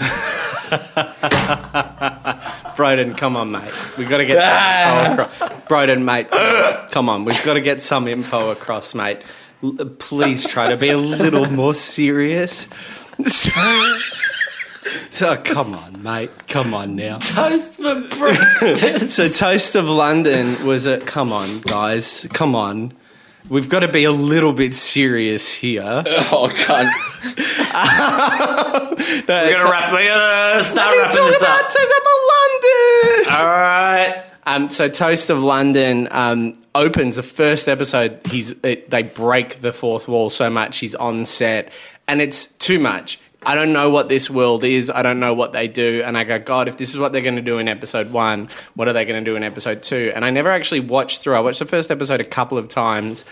Broden, 2.78 3.18
come 3.18 3.36
on, 3.36 3.52
mate. 3.52 3.72
We've 3.98 4.10
got 4.10 4.18
to 4.18 4.26
get 4.26 4.42
some 4.42 5.12
info 5.12 5.24
across. 5.24 5.40
Broden, 5.68 6.04
mate, 6.04 6.32
come 6.92 7.10
on. 7.10 7.26
We've 7.26 7.44
got 7.44 7.54
to 7.56 7.62
get 7.62 7.82
some 7.82 8.08
info 8.08 8.52
across, 8.52 8.96
mate. 8.96 9.22
L- 9.64 9.74
please 10.00 10.48
try 10.48 10.70
to 10.70 10.78
be 10.78 10.90
a 10.90 10.98
little 10.98 11.46
more 11.52 11.74
serious. 11.74 12.68
So, 15.10 15.36
come 15.38 15.74
on, 15.74 16.04
mate. 16.04 16.30
Come 16.48 16.74
on 16.74 16.96
now. 16.96 17.18
toast 17.18 17.78
for 17.78 17.96
breakfast. 18.02 19.10
So, 19.16 19.28
Toast 19.28 19.76
of 19.76 19.86
London 19.86 20.66
was 20.66 20.86
a. 20.86 21.00
Come 21.00 21.32
on, 21.34 21.62
guys. 21.62 22.28
Come 22.34 22.56
on. 22.56 22.94
we've 23.50 23.70
got 23.70 23.80
to 23.80 23.92
be 23.92 24.04
a 24.04 24.12
little 24.12 24.54
bit 24.54 24.76
serious 24.76 25.54
here. 25.54 26.04
Oh, 26.06 26.50
cunt. 26.54 26.92
We're 29.28 29.52
gonna 29.58 29.70
wrap. 29.70 29.92
We're 29.92 30.08
gonna 30.08 30.64
start 30.64 30.96
wrapping 30.98 31.26
this 31.26 31.42
up. 31.42 31.62
Toast 31.62 31.78
of 31.78 32.08
London. 32.34 33.34
All 33.34 33.46
right. 33.46 34.24
Um, 34.46 34.70
so 34.70 34.88
Toast 34.88 35.30
of 35.30 35.44
London 35.44 36.08
um, 36.12 36.58
opens 36.74 37.18
the 37.18 37.24
first 37.24 37.68
episode. 37.68 38.20
He's 38.30 38.54
it, 38.64 38.90
they 38.90 39.04
break 39.04 39.60
the 39.62 39.74
fourth 39.74 40.08
wall 40.08 40.30
so 40.30 40.50
much. 40.50 40.78
He's 40.78 40.96
on 40.96 41.26
set, 41.26 41.72
and 42.08 42.22
it's 42.22 42.46
too 42.48 42.80
much. 42.80 43.20
I 43.46 43.56
don't 43.56 43.72
know 43.72 43.90
what 43.90 44.10
this 44.10 44.30
world 44.30 44.64
is. 44.64 44.90
I 44.90 45.04
don't 45.04 45.20
know 45.20 45.34
what 45.34 45.54
they 45.54 45.68
do. 45.68 46.02
And 46.04 46.18
I 46.18 46.24
go, 46.24 46.40
God, 46.40 46.68
if 46.68 46.76
this 46.78 46.90
is 46.90 46.98
what 46.98 47.14
they're 47.14 47.22
going 47.22 47.36
to 47.36 47.42
do 47.42 47.60
in 47.60 47.68
episode 47.68 48.12
one, 48.12 48.50
what 48.74 48.88
are 48.88 48.94
they 48.94 49.06
going 49.06 49.24
to 49.24 49.30
do 49.30 49.38
in 49.38 49.44
episode 49.44 49.84
two? 49.84 50.12
And 50.14 50.26
I 50.26 50.32
never 50.32 50.50
actually 50.50 50.82
watched 50.82 51.22
through. 51.22 51.36
I 51.36 51.40
watched 51.40 51.60
the 51.60 51.66
first 51.66 51.92
episode 51.92 52.20
a 52.20 52.26
couple 52.26 52.58
of 52.58 52.68
times, 52.68 53.26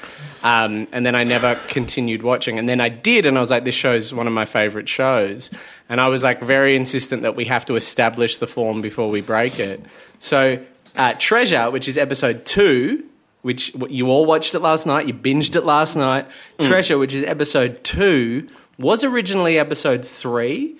um, 0.43 0.87
and 0.91 1.05
then 1.05 1.15
I 1.15 1.23
never 1.23 1.55
continued 1.67 2.23
watching. 2.23 2.59
And 2.59 2.69
then 2.69 2.79
I 2.79 2.87
did, 2.89 3.25
and 3.25 3.37
I 3.37 3.41
was 3.41 3.51
like, 3.51 3.65
this 3.65 3.75
show 3.75 3.93
is 3.93 4.13
one 4.13 4.27
of 4.27 4.33
my 4.33 4.45
favorite 4.45 4.87
shows. 4.87 5.49
And 5.89 5.99
I 5.99 6.07
was 6.07 6.23
like 6.23 6.41
very 6.41 6.75
insistent 6.75 7.23
that 7.23 7.35
we 7.35 7.45
have 7.45 7.65
to 7.65 7.75
establish 7.75 8.37
the 8.37 8.47
form 8.47 8.81
before 8.81 9.09
we 9.09 9.21
break 9.21 9.59
it. 9.59 9.83
So 10.19 10.63
uh, 10.95 11.13
Treasure, 11.17 11.71
which 11.71 11.87
is 11.87 11.97
episode 11.97 12.45
two, 12.45 13.03
which 13.41 13.75
you 13.89 14.09
all 14.09 14.25
watched 14.25 14.55
it 14.55 14.59
last 14.59 14.87
night, 14.87 15.07
you 15.07 15.13
binged 15.13 15.55
it 15.55 15.65
last 15.65 15.95
night. 15.95 16.25
Treasure, 16.59 16.97
which 16.97 17.13
is 17.13 17.23
episode 17.23 17.83
two, 17.83 18.47
was 18.77 19.03
originally 19.03 19.57
episode 19.59 20.05
three. 20.05 20.77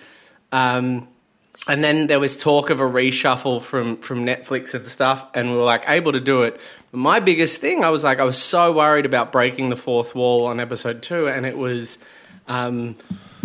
Um, 0.52 1.08
and 1.68 1.84
then 1.84 2.08
there 2.08 2.20
was 2.20 2.38
talk 2.38 2.70
of 2.70 2.80
a 2.80 2.84
reshuffle 2.84 3.62
from, 3.62 3.98
from 3.98 4.26
Netflix 4.26 4.74
and 4.74 4.88
stuff, 4.88 5.26
and 5.34 5.52
we 5.52 5.58
were 5.58 5.64
like 5.64 5.90
able 5.90 6.12
to 6.12 6.20
do 6.20 6.44
it. 6.44 6.60
But 6.92 7.00
my 7.00 7.20
biggest 7.20 7.60
thing, 7.60 7.84
I 7.84 7.90
was 7.90 8.04
like, 8.04 8.20
I 8.20 8.24
was 8.24 8.38
so 8.38 8.72
worried 8.72 9.06
about 9.06 9.32
breaking 9.32 9.70
the 9.70 9.76
fourth 9.76 10.14
wall 10.14 10.46
on 10.46 10.60
episode 10.60 11.02
two, 11.02 11.28
and 11.28 11.46
it 11.46 11.58
was 11.58 11.98
um, 12.48 12.96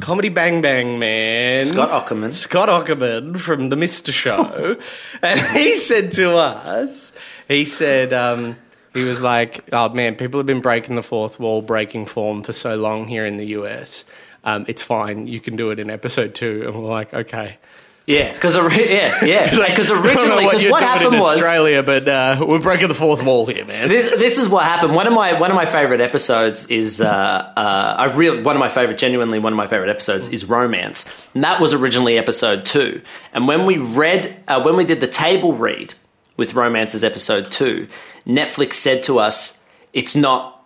Comedy 0.01 0.29
Bang 0.29 0.61
Bang 0.61 0.99
Man. 0.99 1.65
Scott 1.65 1.91
Aukerman. 1.91 2.35
Scott 2.35 2.69
Aukerman 2.69 3.39
from 3.39 3.71
the 3.71 3.77
Mister 3.77 4.13
Show, 4.13 4.77
and 5.23 5.41
he 5.57 5.77
said 5.77 6.13
to 6.13 6.37
us, 6.37 7.17
he 7.49 7.65
said, 7.65 8.13
um, 8.13 8.57
he 8.93 9.05
was 9.05 9.21
like, 9.21 9.65
"Oh 9.73 9.89
man, 9.91 10.17
people 10.17 10.39
have 10.41 10.47
been 10.47 10.61
breaking 10.61 10.97
the 10.97 11.03
fourth 11.03 11.41
wall, 11.41 11.63
breaking 11.63 12.07
form 12.07 12.43
for 12.43 12.53
so 12.53 12.77
long 12.77 13.07
here 13.07 13.25
in 13.25 13.37
the 13.37 13.47
US. 13.47 14.05
Um, 14.45 14.65
it's 14.69 14.83
fine. 14.83 15.27
You 15.27 15.41
can 15.41 15.57
do 15.57 15.71
it 15.71 15.79
in 15.79 15.91
episode 15.91 16.35
two. 16.35 16.65
And 16.67 16.75
we're 16.75 16.89
like, 16.89 17.13
"Okay." 17.13 17.59
Yeah, 18.11 18.33
because 18.33 18.57
yeah, 18.57 19.25
yeah, 19.25 19.45
because 19.69 19.91
I 19.91 19.95
don't 19.95 20.03
know 20.03 20.09
originally, 20.09 20.45
because 20.45 20.63
you're 20.63 20.73
what 20.73 20.83
happened 20.83 21.13
was 21.13 21.37
Australia, 21.37 21.83
but 21.83 22.09
uh, 22.09 22.45
we're 22.47 22.61
breaking 22.61 22.89
the 22.89 22.95
fourth 22.95 23.23
wall 23.23 23.47
here, 23.47 23.65
man. 23.65 23.89
this 23.89 24.11
this 24.17 24.39
is 24.39 24.49
what 24.49 24.65
happened. 24.65 24.95
One 24.95 25.07
of 25.07 25.13
my 25.13 25.39
one 25.39 25.51
of 25.51 25.57
my 25.57 25.67
favorite 25.67 26.01
episodes 26.01 26.69
is 26.71 27.01
uh, 27.01 27.07
uh, 27.07 27.95
I 27.99 28.13
really 28.17 28.43
one 28.43 28.57
of 28.57 28.61
my 28.61 28.69
favorite, 28.69 28.99
genuinely 28.99 29.39
one 29.39 29.53
of 29.53 29.57
my 29.57 29.67
favorite 29.67 29.91
episodes 29.91 30.29
is 30.29 30.45
Romance, 30.45 31.13
and 31.35 31.45
that 31.45 31.61
was 31.61 31.73
originally 31.73 32.19
episode 32.19 32.65
two. 32.65 33.03
And 33.33 33.47
when 33.47 33.65
we 33.65 33.79
read 33.79 34.43
uh, 34.49 34.63
when 34.63 34.77
we 34.77 34.85
did 34.85 35.01
the 35.01 35.07
table 35.09 35.53
read 35.53 35.95
with 36.37 36.55
Romance 36.55 36.95
as 36.95 37.05
episode 37.05 37.53
two, 37.53 37.87
Netflix 38.27 38.75
said 38.75 39.03
to 39.05 39.19
us, 39.19 39.61
"It's 39.93 40.17
not." 40.17 40.57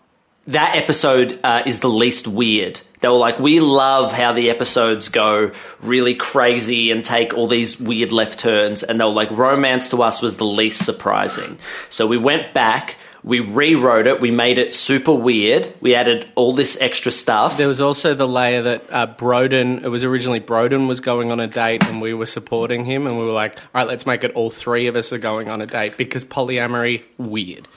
That 0.46 0.76
episode 0.76 1.40
uh, 1.42 1.62
is 1.64 1.80
the 1.80 1.88
least 1.88 2.28
weird. 2.28 2.82
They 3.04 3.10
were 3.10 3.16
like, 3.16 3.38
we 3.38 3.60
love 3.60 4.14
how 4.14 4.32
the 4.32 4.48
episodes 4.48 5.10
go 5.10 5.52
really 5.82 6.14
crazy 6.14 6.90
and 6.90 7.04
take 7.04 7.34
all 7.34 7.46
these 7.46 7.78
weird 7.78 8.12
left 8.12 8.38
turns. 8.38 8.82
And 8.82 8.98
they 8.98 9.04
were 9.04 9.10
like, 9.10 9.30
romance 9.30 9.90
to 9.90 10.02
us 10.02 10.22
was 10.22 10.38
the 10.38 10.46
least 10.46 10.86
surprising. 10.86 11.58
So 11.90 12.06
we 12.06 12.16
went 12.16 12.54
back, 12.54 12.96
we 13.22 13.40
rewrote 13.40 14.06
it, 14.06 14.22
we 14.22 14.30
made 14.30 14.56
it 14.56 14.72
super 14.72 15.12
weird. 15.12 15.70
We 15.82 15.94
added 15.94 16.26
all 16.34 16.54
this 16.54 16.80
extra 16.80 17.12
stuff. 17.12 17.58
There 17.58 17.68
was 17.68 17.82
also 17.82 18.14
the 18.14 18.26
layer 18.26 18.62
that 18.62 18.84
uh, 18.90 19.06
Broden, 19.06 19.84
it 19.84 19.88
was 19.88 20.02
originally 20.02 20.40
Broden 20.40 20.88
was 20.88 21.00
going 21.00 21.30
on 21.30 21.40
a 21.40 21.46
date 21.46 21.84
and 21.84 22.00
we 22.00 22.14
were 22.14 22.24
supporting 22.24 22.86
him 22.86 23.06
and 23.06 23.18
we 23.18 23.26
were 23.26 23.32
like, 23.32 23.58
all 23.58 23.66
right, 23.74 23.86
let's 23.86 24.06
make 24.06 24.24
it 24.24 24.32
all 24.32 24.50
three 24.50 24.86
of 24.86 24.96
us 24.96 25.12
are 25.12 25.18
going 25.18 25.50
on 25.50 25.60
a 25.60 25.66
date 25.66 25.98
because 25.98 26.24
polyamory, 26.24 27.02
weird. 27.18 27.68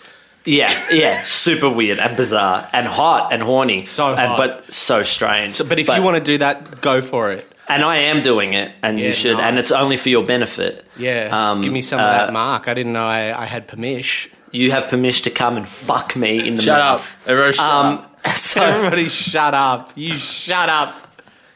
Yeah, 0.47 0.71
yeah, 0.91 1.21
super 1.23 1.69
weird 1.69 1.99
and 1.99 2.15
bizarre 2.15 2.69
and 2.71 2.87
hot 2.87 3.33
and 3.33 3.43
horny. 3.43 3.83
So 3.83 4.15
and, 4.15 4.37
but 4.37 4.71
so 4.71 5.03
strange. 5.03 5.51
So, 5.51 5.65
but 5.65 5.77
if 5.77 5.87
you 5.89 6.01
want 6.01 6.15
to 6.17 6.23
do 6.23 6.37
that, 6.39 6.79
go 6.81 7.01
for 7.01 7.33
it. 7.33 7.45
and 7.67 7.83
I 7.83 7.97
am 7.97 8.21
doing 8.21 8.53
it, 8.53 8.71
and 8.81 8.97
Yeah, 8.97 9.07
you 9.07 9.13
should, 9.13 9.39
and 9.41 9.59
it's 9.59 9.71
only 9.73 9.97
for 9.97 10.07
your 10.09 10.25
benefit. 10.25 10.85
Yeah, 10.97 11.27
Um, 11.51 11.61
give 11.61 11.73
me 11.73 11.81
some 11.81 11.99
uh, 11.99 12.03
of 12.03 12.11
that 12.13 12.31
mark. 12.33 12.69
I 12.69 12.73
didn't 12.73 12.93
know 12.93 13.05
I, 13.05 13.37
I 13.43 13.45
had 13.45 13.67
permission. 13.67 14.31
You 14.51 14.71
have 14.71 14.87
permission 14.87 15.25
to 15.25 15.31
come 15.31 15.57
and 15.57 15.67
fuck 15.67 16.15
me 16.15 16.47
in 16.47 16.55
the 16.55 16.61
Shut 16.63 16.79
up. 16.79 16.99
mouth. 16.99 17.27
Everyone 17.27 17.51
shut 17.53 17.65
Um, 17.69 17.85
up. 17.97 18.27
so 18.35 18.63
Everybody, 18.65 19.09
shut 19.09 19.53
up! 19.53 19.91
You 19.95 20.13
shut 20.13 20.69
up! 20.69 20.95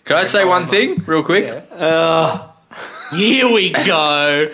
Can 0.04 0.18
I 0.18 0.26
say 0.26 0.44
one 0.44 0.68
thing 0.68 1.02
real 1.06 1.24
quick? 1.24 1.46
Here 3.14 3.48
we 3.52 3.70
go. 3.72 4.50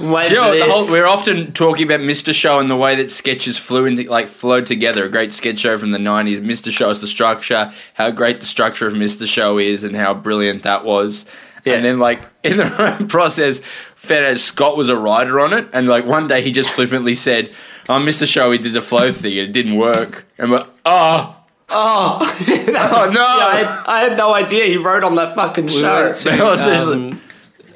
Wait 0.00 0.28
Do 0.28 0.34
you 0.34 0.40
know 0.40 0.52
for 0.52 0.58
what, 0.58 0.66
the 0.66 0.72
whole, 0.72 0.90
we're 0.90 1.06
often 1.06 1.52
talking 1.52 1.86
about 1.86 2.00
Mr. 2.00 2.34
Show 2.34 2.58
and 2.58 2.70
the 2.70 2.76
way 2.76 2.96
that 2.96 3.10
sketches 3.10 3.58
flew 3.58 3.86
into, 3.86 4.04
like 4.04 4.28
flowed 4.28 4.66
together. 4.66 5.04
A 5.04 5.08
great 5.08 5.32
sketch 5.32 5.58
show 5.58 5.78
from 5.78 5.90
the 5.90 5.98
'90s. 5.98 6.40
Mr. 6.40 6.70
Show 6.70 6.90
is 6.90 7.00
the 7.00 7.06
structure. 7.06 7.72
How 7.94 8.10
great 8.10 8.40
the 8.40 8.46
structure 8.46 8.86
of 8.86 8.94
Mr. 8.94 9.26
Show 9.26 9.58
is, 9.58 9.84
and 9.84 9.96
how 9.96 10.14
brilliant 10.14 10.62
that 10.64 10.84
was. 10.84 11.26
Yeah. 11.64 11.74
And 11.74 11.84
then, 11.84 11.98
like 11.98 12.20
in 12.44 12.58
the 12.58 13.06
process, 13.08 13.60
found 13.96 14.24
out 14.24 14.38
Scott 14.38 14.76
was 14.76 14.88
a 14.88 14.96
writer 14.96 15.40
on 15.40 15.52
it, 15.52 15.68
and 15.72 15.88
like 15.88 16.06
one 16.06 16.28
day 16.28 16.42
he 16.42 16.52
just 16.52 16.70
flippantly 16.70 17.14
said, 17.14 17.52
"On 17.88 18.04
Mr. 18.04 18.26
Show, 18.26 18.50
he 18.52 18.58
did 18.58 18.72
the 18.72 18.82
flow 18.82 19.10
thing, 19.12 19.38
and 19.38 19.48
it 19.48 19.52
didn't 19.52 19.76
work." 19.76 20.26
And 20.38 20.50
we're 20.50 20.66
oh. 20.84 21.32
Oh, 21.68 22.18
Oh, 22.78 23.10
no. 23.12 23.20
yeah, 23.20 23.46
I, 23.46 23.56
had, 23.56 23.86
I 23.86 24.00
had 24.08 24.16
no 24.16 24.32
idea 24.32 24.66
he 24.66 24.76
wrote 24.76 25.02
on 25.02 25.16
that 25.16 25.34
fucking 25.34 25.66
show. 25.66 26.12
No, 26.26 26.52
um, 26.52 27.20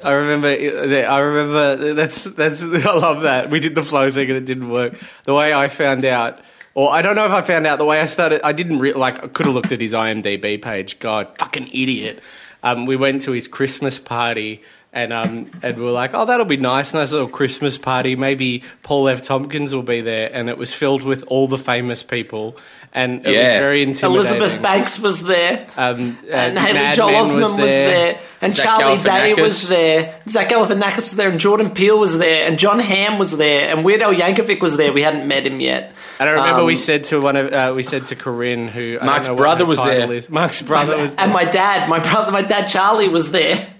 I 0.03 0.11
remember. 0.13 0.47
I 0.47 1.19
remember. 1.19 1.93
That's 1.93 2.23
that's. 2.25 2.63
I 2.63 2.95
love 2.95 3.21
that 3.23 3.49
we 3.49 3.59
did 3.59 3.75
the 3.75 3.83
flow 3.83 4.11
thing 4.11 4.29
and 4.29 4.37
it 4.37 4.45
didn't 4.45 4.69
work. 4.69 4.93
The 5.25 5.33
way 5.33 5.53
I 5.53 5.67
found 5.67 6.05
out, 6.05 6.39
or 6.73 6.91
I 6.91 7.01
don't 7.01 7.15
know 7.15 7.25
if 7.25 7.31
I 7.31 7.41
found 7.41 7.67
out. 7.67 7.77
The 7.79 7.85
way 7.85 7.99
I 8.01 8.05
started, 8.05 8.41
I 8.43 8.51
didn't 8.53 8.79
re- 8.79 8.93
like. 8.93 9.23
I 9.23 9.27
could 9.27 9.45
have 9.45 9.55
looked 9.55 9.71
at 9.71 9.81
his 9.81 9.93
IMDb 9.93 10.61
page. 10.61 10.99
God, 10.99 11.27
fucking 11.37 11.67
idiot. 11.73 12.21
Um, 12.63 12.85
we 12.85 12.95
went 12.95 13.21
to 13.23 13.31
his 13.31 13.47
Christmas 13.47 13.99
party. 13.99 14.61
And 14.93 15.13
um, 15.13 15.49
and 15.63 15.77
we 15.77 15.83
were 15.85 15.91
like, 15.91 16.11
oh, 16.13 16.25
that'll 16.25 16.45
be 16.45 16.57
nice, 16.57 16.93
nice 16.93 17.13
little 17.13 17.29
Christmas 17.29 17.77
party. 17.77 18.17
Maybe 18.17 18.61
Paul 18.83 19.07
F. 19.07 19.21
Tompkins 19.21 19.73
will 19.73 19.83
be 19.83 20.01
there, 20.01 20.29
and 20.33 20.49
it 20.49 20.57
was 20.57 20.73
filled 20.73 21.01
with 21.03 21.23
all 21.27 21.47
the 21.47 21.57
famous 21.57 22.03
people, 22.03 22.57
and 22.91 23.25
it 23.25 23.31
Yeah. 23.33 23.51
was 23.53 23.59
very 23.61 23.83
intimidating. 23.83 24.15
Elizabeth 24.35 24.61
Banks 24.61 24.99
was 24.99 25.23
there. 25.23 25.65
um, 25.77 26.17
and 26.29 26.57
uh, 26.57 26.61
Haley 26.61 26.73
Mad 26.73 26.95
Joel 26.95 27.11
Men 27.11 27.23
Osment 27.23 27.57
was 27.61 27.71
there, 27.71 28.19
and 28.41 28.53
Zach 28.53 28.65
Charlie 28.79 29.01
Day 29.03 29.33
was 29.41 29.69
there, 29.69 30.19
Zach 30.27 30.49
Galifianakis 30.49 30.95
was 30.95 31.15
there, 31.15 31.29
and 31.29 31.39
Jordan 31.39 31.69
Peele 31.69 31.99
was 31.99 32.17
there, 32.17 32.47
and 32.47 32.57
Jon 32.57 32.79
Hamm 32.79 33.19
was 33.19 33.37
there, 33.37 33.69
and 33.75 33.85
Weird 33.85 34.01
Al 34.01 34.13
Yankovic 34.13 34.61
was 34.61 34.77
there. 34.77 34.91
We 34.91 35.01
hadn't 35.03 35.27
met 35.27 35.45
him 35.45 35.59
yet. 35.59 35.93
And 36.19 36.29
I 36.29 36.33
remember 36.33 36.59
Um, 36.61 36.65
we 36.67 36.75
said 36.75 37.03
to 37.05 37.19
one 37.19 37.35
of 37.35 37.51
uh, 37.51 37.73
we 37.75 37.81
said 37.83 38.05
to 38.07 38.15
Corinne 38.15 38.67
who 38.67 38.99
I 39.01 39.05
Mark's 39.05 39.27
don't 39.27 39.35
know 39.35 39.41
what 39.41 39.57
brother 39.57 39.65
was 39.65 39.77
there. 39.79 40.11
Is. 40.13 40.29
Mark's 40.41 40.61
brother 40.61 40.95
was 40.97 41.15
there. 41.15 41.23
and 41.25 41.33
my 41.33 41.45
dad, 41.45 41.89
my 41.89 41.99
brother, 41.99 42.31
my 42.31 42.43
dad 42.43 42.67
Charlie 42.67 43.09
was 43.09 43.31
there. 43.31 43.55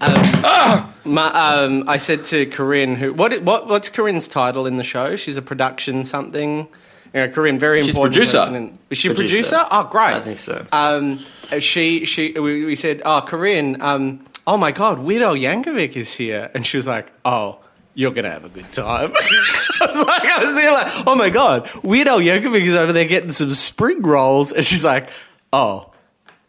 Ma- 1.04 1.32
um, 1.34 1.88
I 1.88 1.96
said 1.96 2.24
to 2.26 2.46
Corinne 2.46 2.96
who 2.96 3.12
what 3.12 3.42
what 3.42 3.66
what's 3.68 3.88
Corinne's 3.88 4.26
title 4.28 4.66
in 4.66 4.76
the 4.76 4.84
show? 4.84 5.16
She's 5.16 5.36
a 5.36 5.42
production 5.42 6.04
something. 6.04 6.68
You 7.14 7.20
know, 7.20 7.28
Corinne, 7.28 7.58
very 7.58 7.80
She's 7.82 7.90
important. 7.90 8.14
producer. 8.14 8.38
person 8.38 8.78
is 8.88 8.98
she 8.98 9.08
a 9.08 9.14
Producer. 9.14 9.34
producer? 9.56 9.66
Oh, 9.70 9.84
great. 9.90 10.14
I 10.14 10.20
think 10.20 10.38
so. 10.38 10.64
Um, 10.72 11.18
she 11.58 12.04
she 12.06 12.32
we, 12.32 12.64
we 12.64 12.74
said, 12.74 13.02
oh, 13.04 13.20
Corinne, 13.20 13.82
um, 13.82 14.24
oh 14.46 14.56
my 14.56 14.72
God, 14.72 14.98
Weird 14.98 15.22
Yankovic 15.22 15.96
is 15.96 16.12
here, 16.14 16.50
and 16.54 16.66
she 16.66 16.76
was 16.76 16.86
like, 16.86 17.12
oh. 17.24 17.58
You're 17.94 18.12
gonna 18.12 18.30
have 18.30 18.46
a 18.46 18.48
good 18.48 18.72
time. 18.72 19.12
I 19.80 19.86
was 19.86 20.06
like, 20.06 20.24
I 20.24 20.42
was 20.42 20.54
there 20.54 20.72
like, 20.72 21.06
oh 21.06 21.14
my 21.14 21.28
god, 21.28 21.68
Weird 21.82 22.06
Yankovic 22.06 22.62
is 22.62 22.74
over 22.74 22.90
there 22.90 23.04
getting 23.04 23.28
some 23.28 23.52
spring 23.52 24.00
rolls, 24.00 24.50
and 24.50 24.64
she's 24.64 24.82
like, 24.82 25.10
oh, 25.52 25.91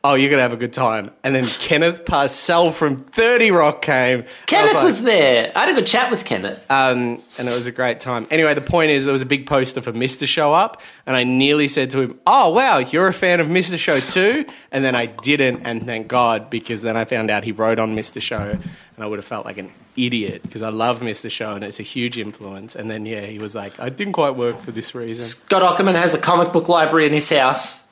oh, 0.04 0.16
you're 0.16 0.30
gonna 0.30 0.42
have 0.42 0.54
a 0.54 0.58
good 0.58 0.74
time. 0.74 1.12
And 1.24 1.34
then 1.34 1.46
Kenneth 1.46 2.06
Parcell 2.06 2.72
from 2.72 2.98
Thirty 2.98 3.52
Rock 3.52 3.82
came. 3.82 4.26
Kenneth 4.46 4.84
was, 4.84 5.02
like, 5.02 5.06
there. 5.06 5.52
I 5.56 5.60
had 5.62 5.70
a 5.70 5.74
good 5.74 5.88
chat 5.88 6.12
with 6.12 6.26
Kenneth. 6.26 6.63
um, 6.70 7.22
and 7.38 7.48
it 7.48 7.54
was 7.54 7.68
a 7.68 7.72
great 7.72 8.00
time. 8.00 8.28
Anyway, 8.30 8.54
the 8.54 8.62
point 8.62 8.92
is, 8.92 9.06
there 9.06 9.13
was 9.13 9.22
a 9.22 9.26
big 9.26 9.46
poster 9.48 9.82
for 9.82 9.94
Mr. 9.94 10.28
Show 10.28 10.54
up, 10.54 10.82
and 11.06 11.16
I 11.16 11.24
nearly 11.24 11.68
said 11.68 11.89
to 11.92 12.02
him, 12.02 12.20
"Oh 12.28 12.50
wow, 12.50 12.80
you're 12.80 13.08
a 13.08 13.13
fan 13.13 13.39
of 13.39 13.48
Mr. 13.48 13.78
Show 13.78 14.00
too?" 14.00 14.46
And 14.72 14.84
then 14.84 14.96
I 14.96 15.06
didn't, 15.06 15.62
and 15.66 15.86
thank 15.86 16.08
God, 16.08 16.50
because 16.50 16.82
then 16.82 16.98
I 16.98 17.06
found 17.06 17.30
out 17.30 17.44
he 17.44 17.52
wrote 17.52 17.80
on 17.80 17.96
Mr. 17.96 18.22
Show, 18.22 18.39
and 18.39 19.04
I 19.04 19.06
would 19.06 19.20
have 19.20 19.26
felt 19.26 19.46
like 19.46 19.58
an 19.58 19.72
idiot 19.96 20.42
because 20.42 20.63
I 20.63 20.70
love 20.70 21.02
Mr. 21.02 21.30
Show 21.30 21.54
and 21.54 21.63
it's 21.63 21.80
a 21.80 21.84
huge 21.84 22.18
influence. 22.18 22.76
And 22.76 22.89
then 22.89 23.06
yeah, 23.06 23.22
he 23.22 23.38
was 23.39 23.54
like, 23.56 23.80
"I 23.80 23.89
didn't 23.89 24.13
quite 24.13 24.36
work 24.36 24.60
for 24.60 24.72
this 24.72 24.94
reason." 24.96 25.24
Scott 25.24 25.62
Aukerman 25.62 25.96
has 25.96 26.13
a 26.13 26.18
comic 26.20 26.52
book 26.52 26.68
library 26.68 27.06
in 27.06 27.13
his 27.13 27.30
house. 27.30 27.83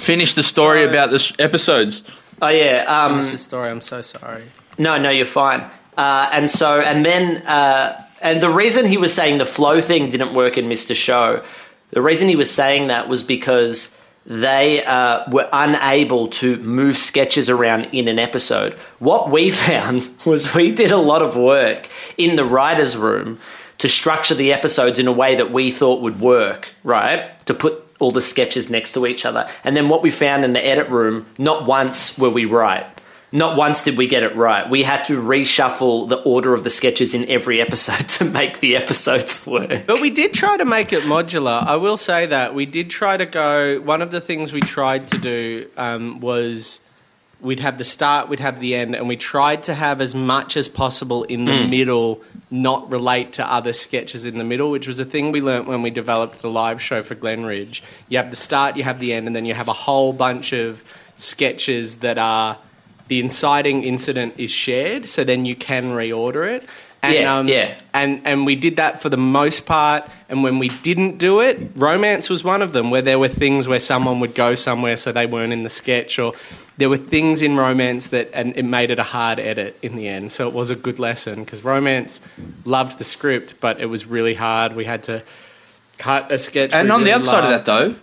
Finish 0.00 0.34
the 0.34 0.42
story 0.42 0.84
So- 0.84 0.90
about 0.90 1.10
the 1.10 1.34
episodes. 1.38 2.02
Oh 2.42 2.48
yeah. 2.48 2.84
Um, 2.88 3.16
That's 3.16 3.30
the 3.32 3.38
story. 3.38 3.70
I'm 3.70 3.80
so 3.80 4.02
sorry. 4.02 4.44
No, 4.78 4.96
no, 4.98 5.10
you're 5.10 5.26
fine. 5.26 5.62
Uh, 5.96 6.30
and 6.32 6.50
so, 6.50 6.80
and 6.80 7.04
then, 7.04 7.46
uh, 7.46 8.02
And 8.22 8.40
the 8.42 8.50
reason 8.50 8.86
he 8.86 8.96
was 8.98 9.12
saying 9.14 9.38
the 9.38 9.46
flow 9.46 9.80
thing 9.80 10.10
didn't 10.10 10.34
work 10.34 10.58
in 10.58 10.66
Mr. 10.68 10.94
Show, 10.94 11.42
the 11.90 12.02
reason 12.02 12.28
he 12.28 12.36
was 12.36 12.50
saying 12.50 12.88
that 12.88 13.08
was 13.08 13.22
because 13.22 13.96
they 14.26 14.84
uh, 14.84 15.24
were 15.30 15.48
unable 15.52 16.28
to 16.28 16.56
move 16.58 16.96
sketches 16.98 17.48
around 17.48 17.88
in 17.92 18.08
an 18.08 18.18
episode. 18.18 18.74
What 18.98 19.30
we 19.30 19.50
found 19.68 20.08
was 20.26 20.54
we 20.54 20.70
did 20.70 20.90
a 20.92 20.98
lot 20.98 21.22
of 21.22 21.34
work 21.36 21.88
in 22.18 22.36
the 22.36 22.44
writer's 22.44 22.96
room 22.96 23.38
to 23.78 23.88
structure 23.88 24.34
the 24.34 24.52
episodes 24.52 24.98
in 24.98 25.06
a 25.08 25.12
way 25.12 25.34
that 25.36 25.50
we 25.50 25.70
thought 25.70 26.02
would 26.02 26.20
work, 26.20 26.74
right? 26.84 27.38
To 27.46 27.54
put 27.54 27.82
all 28.00 28.10
the 28.10 28.20
sketches 28.20 28.68
next 28.68 28.92
to 28.94 29.06
each 29.06 29.24
other. 29.24 29.48
And 29.62 29.76
then 29.76 29.88
what 29.88 30.02
we 30.02 30.10
found 30.10 30.44
in 30.44 30.52
the 30.52 30.64
edit 30.64 30.88
room, 30.88 31.26
not 31.38 31.66
once 31.66 32.18
were 32.18 32.30
we 32.30 32.44
right. 32.44 32.86
Not 33.32 33.56
once 33.56 33.84
did 33.84 33.96
we 33.96 34.08
get 34.08 34.24
it 34.24 34.34
right. 34.34 34.68
We 34.68 34.82
had 34.82 35.04
to 35.04 35.22
reshuffle 35.22 36.08
the 36.08 36.16
order 36.22 36.52
of 36.52 36.64
the 36.64 36.70
sketches 36.70 37.14
in 37.14 37.28
every 37.28 37.60
episode 37.60 38.08
to 38.18 38.24
make 38.24 38.58
the 38.58 38.74
episodes 38.74 39.46
work. 39.46 39.86
But 39.86 40.00
we 40.00 40.10
did 40.10 40.34
try 40.34 40.56
to 40.56 40.64
make 40.64 40.92
it 40.92 41.04
modular. 41.04 41.64
I 41.64 41.76
will 41.76 41.96
say 41.96 42.26
that 42.26 42.54
we 42.54 42.66
did 42.66 42.90
try 42.90 43.16
to 43.16 43.26
go. 43.26 43.80
One 43.80 44.02
of 44.02 44.10
the 44.10 44.20
things 44.20 44.52
we 44.52 44.60
tried 44.60 45.06
to 45.08 45.18
do 45.18 45.70
um, 45.76 46.18
was 46.20 46.80
we'd 47.40 47.60
have 47.60 47.78
the 47.78 47.84
start, 47.84 48.28
we'd 48.28 48.40
have 48.40 48.60
the 48.60 48.74
end, 48.74 48.94
and 48.94 49.08
we 49.08 49.16
tried 49.16 49.62
to 49.64 49.74
have 49.74 50.00
as 50.00 50.14
much 50.14 50.56
as 50.56 50.68
possible 50.68 51.24
in 51.24 51.44
the 51.44 51.64
hmm. 51.64 51.70
middle 51.70 52.22
not 52.50 52.90
relate 52.90 53.32
to 53.34 53.46
other 53.46 53.72
sketches 53.72 54.24
in 54.24 54.36
the 54.36 54.44
middle, 54.44 54.70
which 54.70 54.86
was 54.86 54.98
a 54.98 55.04
thing 55.04 55.32
we 55.32 55.40
learnt 55.40 55.66
when 55.66 55.82
we 55.82 55.90
developed 55.90 56.42
the 56.42 56.50
live 56.50 56.82
show 56.82 57.02
for 57.02 57.14
Glenridge. 57.14 57.82
You 58.08 58.18
have 58.18 58.30
the 58.30 58.36
start, 58.36 58.76
you 58.76 58.82
have 58.82 58.98
the 58.98 59.12
end, 59.12 59.26
and 59.26 59.36
then 59.36 59.44
you 59.44 59.54
have 59.54 59.68
a 59.68 59.72
whole 59.72 60.12
bunch 60.12 60.52
of 60.52 60.84
sketches 61.16 61.98
that 61.98 62.18
are 62.18 62.58
the 63.08 63.20
inciting 63.20 63.82
incident 63.82 64.34
is 64.36 64.50
shared, 64.50 65.08
so 65.08 65.24
then 65.24 65.44
you 65.44 65.56
can 65.56 65.86
reorder 65.86 66.48
it. 66.48 66.64
And, 67.02 67.26
um, 67.26 67.48
Yeah, 67.48 67.54
yeah. 67.54 67.74
And 67.94 68.20
and 68.24 68.44
we 68.46 68.56
did 68.56 68.76
that 68.76 69.00
for 69.00 69.08
the 69.08 69.16
most 69.16 69.64
part. 69.66 70.08
And 70.28 70.42
when 70.42 70.58
we 70.58 70.68
didn't 70.82 71.18
do 71.18 71.40
it, 71.40 71.72
romance 71.74 72.28
was 72.28 72.44
one 72.44 72.62
of 72.62 72.72
them, 72.72 72.90
where 72.90 73.02
there 73.02 73.18
were 73.18 73.28
things 73.28 73.66
where 73.66 73.80
someone 73.80 74.20
would 74.20 74.34
go 74.34 74.54
somewhere 74.54 74.96
so 74.96 75.10
they 75.10 75.26
weren't 75.26 75.52
in 75.52 75.62
the 75.62 75.70
sketch, 75.70 76.18
or 76.18 76.34
there 76.76 76.88
were 76.88 76.98
things 76.98 77.42
in 77.42 77.56
romance 77.56 78.08
that 78.08 78.28
and 78.32 78.56
it 78.56 78.64
made 78.64 78.90
it 78.90 78.98
a 78.98 79.02
hard 79.02 79.38
edit 79.38 79.78
in 79.82 79.96
the 79.96 80.08
end. 80.08 80.30
So 80.32 80.46
it 80.46 80.54
was 80.54 80.70
a 80.70 80.76
good 80.76 80.98
lesson 80.98 81.42
because 81.44 81.64
romance 81.64 82.20
loved 82.64 82.98
the 82.98 83.04
script, 83.04 83.54
but 83.60 83.80
it 83.80 83.86
was 83.86 84.06
really 84.06 84.34
hard. 84.34 84.76
We 84.76 84.84
had 84.84 85.02
to 85.04 85.22
cut 85.98 86.30
a 86.30 86.38
sketch. 86.38 86.72
And 86.72 86.92
on 86.92 87.00
the 87.00 87.06
really 87.06 87.12
other 87.12 87.26
side 87.26 87.44
of 87.44 87.64
that, 87.64 87.70
loved. 87.72 87.96
though, 87.96 88.00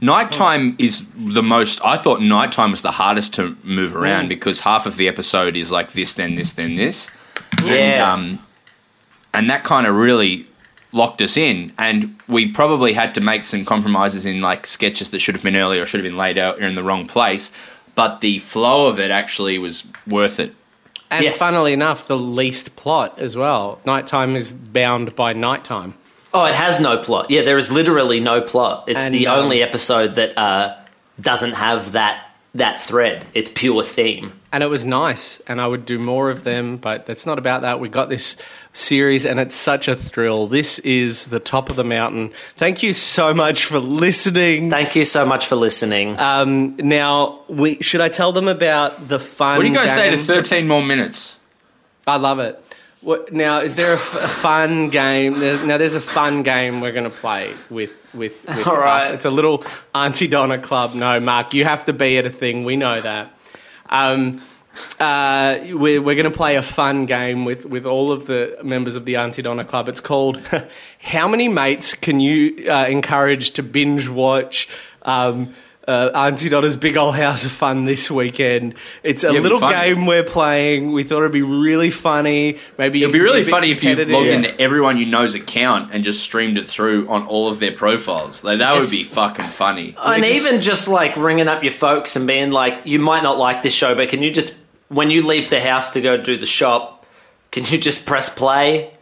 nighttime 0.00 0.74
is 0.78 1.02
the 1.16 1.42
most. 1.42 1.80
I 1.84 1.96
thought 1.96 2.22
nighttime 2.22 2.70
was 2.70 2.82
the 2.82 2.92
hardest 2.92 3.34
to 3.34 3.56
move 3.62 3.94
around 3.96 4.26
Mm. 4.26 4.28
because 4.30 4.60
half 4.60 4.86
of 4.86 4.96
the 4.96 5.08
episode 5.08 5.56
is 5.56 5.70
like 5.70 5.92
this, 5.92 6.14
then 6.14 6.34
this, 6.34 6.52
then 6.52 6.76
this. 6.76 7.10
And, 7.58 7.66
Yeah. 7.68 8.12
um, 8.12 8.38
and 9.34 9.50
that 9.50 9.64
kind 9.64 9.86
of 9.86 9.94
really 9.94 10.46
locked 10.92 11.20
us 11.22 11.36
in. 11.36 11.72
And 11.78 12.16
we 12.28 12.48
probably 12.48 12.92
had 12.92 13.14
to 13.14 13.20
make 13.20 13.44
some 13.44 13.64
compromises 13.64 14.24
in 14.26 14.40
like 14.40 14.66
sketches 14.66 15.10
that 15.10 15.18
should 15.20 15.34
have 15.34 15.44
been 15.44 15.56
earlier 15.56 15.82
or 15.82 15.86
should 15.86 16.00
have 16.00 16.10
been 16.10 16.16
laid 16.18 16.38
out 16.38 16.58
in 16.60 16.74
the 16.74 16.82
wrong 16.82 17.06
place. 17.06 17.50
But 17.94 18.20
the 18.20 18.38
flow 18.38 18.86
of 18.86 18.98
it 18.98 19.10
actually 19.10 19.58
was 19.58 19.84
worth 20.06 20.38
it. 20.40 20.54
And 21.10 21.24
Yes. 21.24 21.38
funnily 21.38 21.72
enough, 21.72 22.06
the 22.06 22.18
least 22.18 22.76
plot 22.76 23.14
as 23.18 23.36
well. 23.36 23.80
Nighttime 23.84 24.36
is 24.36 24.52
bound 24.52 25.16
by 25.16 25.32
nighttime. 25.32 25.94
Oh, 26.34 26.44
it 26.44 26.54
has 26.54 26.78
no 26.80 26.98
plot. 26.98 27.30
Yeah, 27.30 27.42
there 27.42 27.56
is 27.58 27.72
literally 27.72 28.20
no 28.20 28.42
plot. 28.42 28.84
It's 28.86 29.06
And, 29.06 29.14
the 29.14 29.26
um, 29.26 29.38
only 29.40 29.62
episode 29.62 30.16
that 30.16 30.36
uh, 30.38 30.74
doesn't 31.20 31.54
have 31.54 31.92
that 31.92 32.27
that 32.58 32.80
thread. 32.80 33.24
It's 33.34 33.50
pure 33.54 33.82
theme. 33.82 34.32
and 34.52 34.62
it 34.62 34.66
was 34.68 34.84
nice 34.84 35.40
and 35.46 35.60
i 35.60 35.66
would 35.66 35.84
do 35.84 35.98
more 35.98 36.30
of 36.30 36.42
them 36.42 36.78
but 36.78 37.04
that's 37.04 37.26
not 37.26 37.38
about 37.38 37.60
that 37.62 37.80
we 37.80 37.88
got 37.90 38.08
this 38.08 38.36
series 38.72 39.26
and 39.26 39.38
it's 39.38 39.54
such 39.54 39.88
a 39.88 39.94
thrill 39.94 40.46
this 40.46 40.78
is 40.80 41.26
the 41.26 41.38
top 41.38 41.68
of 41.68 41.76
the 41.76 41.84
mountain 41.84 42.30
thank 42.56 42.82
you 42.82 42.94
so 42.94 43.34
much 43.34 43.66
for 43.66 43.78
listening 43.78 44.70
Thank 44.70 44.96
you 44.96 45.04
so 45.04 45.26
much 45.26 45.44
for 45.46 45.56
listening. 45.56 46.18
um, 46.18 46.76
now 46.76 47.40
we 47.48 47.76
should 47.82 48.00
i 48.00 48.08
tell 48.08 48.32
them 48.32 48.48
about 48.48 49.06
the 49.08 49.18
fun 49.20 49.56
What 49.58 49.64
do 49.64 49.68
you 49.68 49.74
guys 49.74 49.94
say 49.94 50.08
to 50.10 50.16
13 50.16 50.66
more 50.66 50.82
minutes? 50.82 51.36
i 52.06 52.16
love 52.16 52.38
it 52.38 52.54
what, 53.00 53.32
now 53.32 53.60
is 53.60 53.74
there 53.76 53.92
a, 53.92 53.96
f- 53.96 54.14
a 54.14 54.28
fun 54.28 54.90
game 54.90 55.38
there's, 55.38 55.64
now 55.64 55.78
there's 55.78 55.94
a 55.94 56.00
fun 56.00 56.42
game 56.42 56.80
we're 56.80 56.92
going 56.92 57.04
to 57.04 57.10
play 57.10 57.54
with 57.70 57.92
with, 58.14 58.44
with 58.46 58.66
All 58.66 58.76
us. 58.76 58.78
right. 59.06 59.14
it's 59.14 59.24
a 59.24 59.30
little 59.30 59.64
aunty 59.94 60.26
donna 60.26 60.58
club 60.58 60.94
no 60.94 61.20
mark 61.20 61.54
you 61.54 61.64
have 61.64 61.84
to 61.84 61.92
be 61.92 62.18
at 62.18 62.26
a 62.26 62.30
thing 62.30 62.64
we 62.64 62.76
know 62.76 63.00
that 63.00 63.32
um, 63.88 64.42
uh, 65.00 65.58
we're, 65.62 66.00
we're 66.00 66.14
going 66.14 66.30
to 66.30 66.36
play 66.36 66.56
a 66.56 66.62
fun 66.62 67.06
game 67.06 67.44
with, 67.44 67.64
with 67.64 67.84
all 67.84 68.12
of 68.12 68.26
the 68.26 68.58
members 68.62 68.96
of 68.96 69.04
the 69.04 69.16
Aunty 69.16 69.42
Donna 69.42 69.64
Club. 69.64 69.88
It's 69.88 70.00
called 70.00 70.40
How 71.00 71.26
Many 71.26 71.48
Mates 71.48 71.94
Can 71.94 72.20
You 72.20 72.70
uh, 72.70 72.86
Encourage 72.88 73.52
to 73.52 73.62
Binge 73.62 74.08
Watch 74.08 74.68
um, 75.02 75.54
uh, 75.88 76.10
Aunty 76.14 76.48
Donna's 76.48 76.76
Big 76.76 76.96
Old 76.96 77.16
House 77.16 77.44
of 77.44 77.50
Fun 77.50 77.84
this 77.86 78.10
weekend? 78.10 78.74
It's 79.02 79.24
a 79.24 79.28
Yeah, 79.28 79.32
it'd 79.40 79.42
little 79.42 79.60
game 79.60 80.06
we're 80.06 80.22
playing. 80.22 80.92
We 80.92 81.02
thought 81.02 81.20
it'd 81.20 81.32
be 81.32 81.42
really 81.42 81.90
funny. 81.90 82.58
Maybe 82.76 83.02
It'd 83.02 83.12
be 83.12 83.18
really 83.20 83.42
funny 83.42 83.70
if 83.72 83.82
you 83.82 83.96
competitive. 83.96 84.12
logged 84.12 84.28
into 84.28 84.60
everyone 84.60 84.98
you 84.98 85.06
know's 85.06 85.34
account 85.34 85.90
and 85.92 86.04
just 86.04 86.22
streamed 86.22 86.58
it 86.58 86.66
through 86.66 87.08
on 87.08 87.26
all 87.26 87.48
of 87.48 87.58
their 87.58 87.72
profiles. 87.72 88.44
Like 88.44 88.58
that 88.58 88.74
Just- 88.74 88.90
would 88.92 88.96
be 88.96 89.02
fucking 89.02 89.46
funny. 89.46 89.94
and 90.04 90.24
even 90.24 90.60
just 90.60 90.86
like 90.86 91.16
ringing 91.16 91.48
up 91.48 91.62
your 91.64 91.72
folks 91.72 92.14
and 92.14 92.26
being 92.26 92.50
like, 92.52 92.82
you 92.84 92.98
might 93.00 93.22
not 93.22 93.38
like 93.38 93.62
this 93.62 93.74
show, 93.74 93.94
but 93.94 94.10
can 94.10 94.22
you 94.22 94.30
just, 94.30 94.54
when 94.88 95.10
you 95.10 95.26
leave 95.26 95.48
the 95.50 95.60
house 95.60 95.90
to 95.92 96.00
go 96.00 96.16
do 96.16 96.36
the 96.36 96.46
shop, 96.46 97.06
can 97.50 97.64
you 97.64 97.78
just 97.78 98.04
press 98.06 98.28
play? 98.28 98.92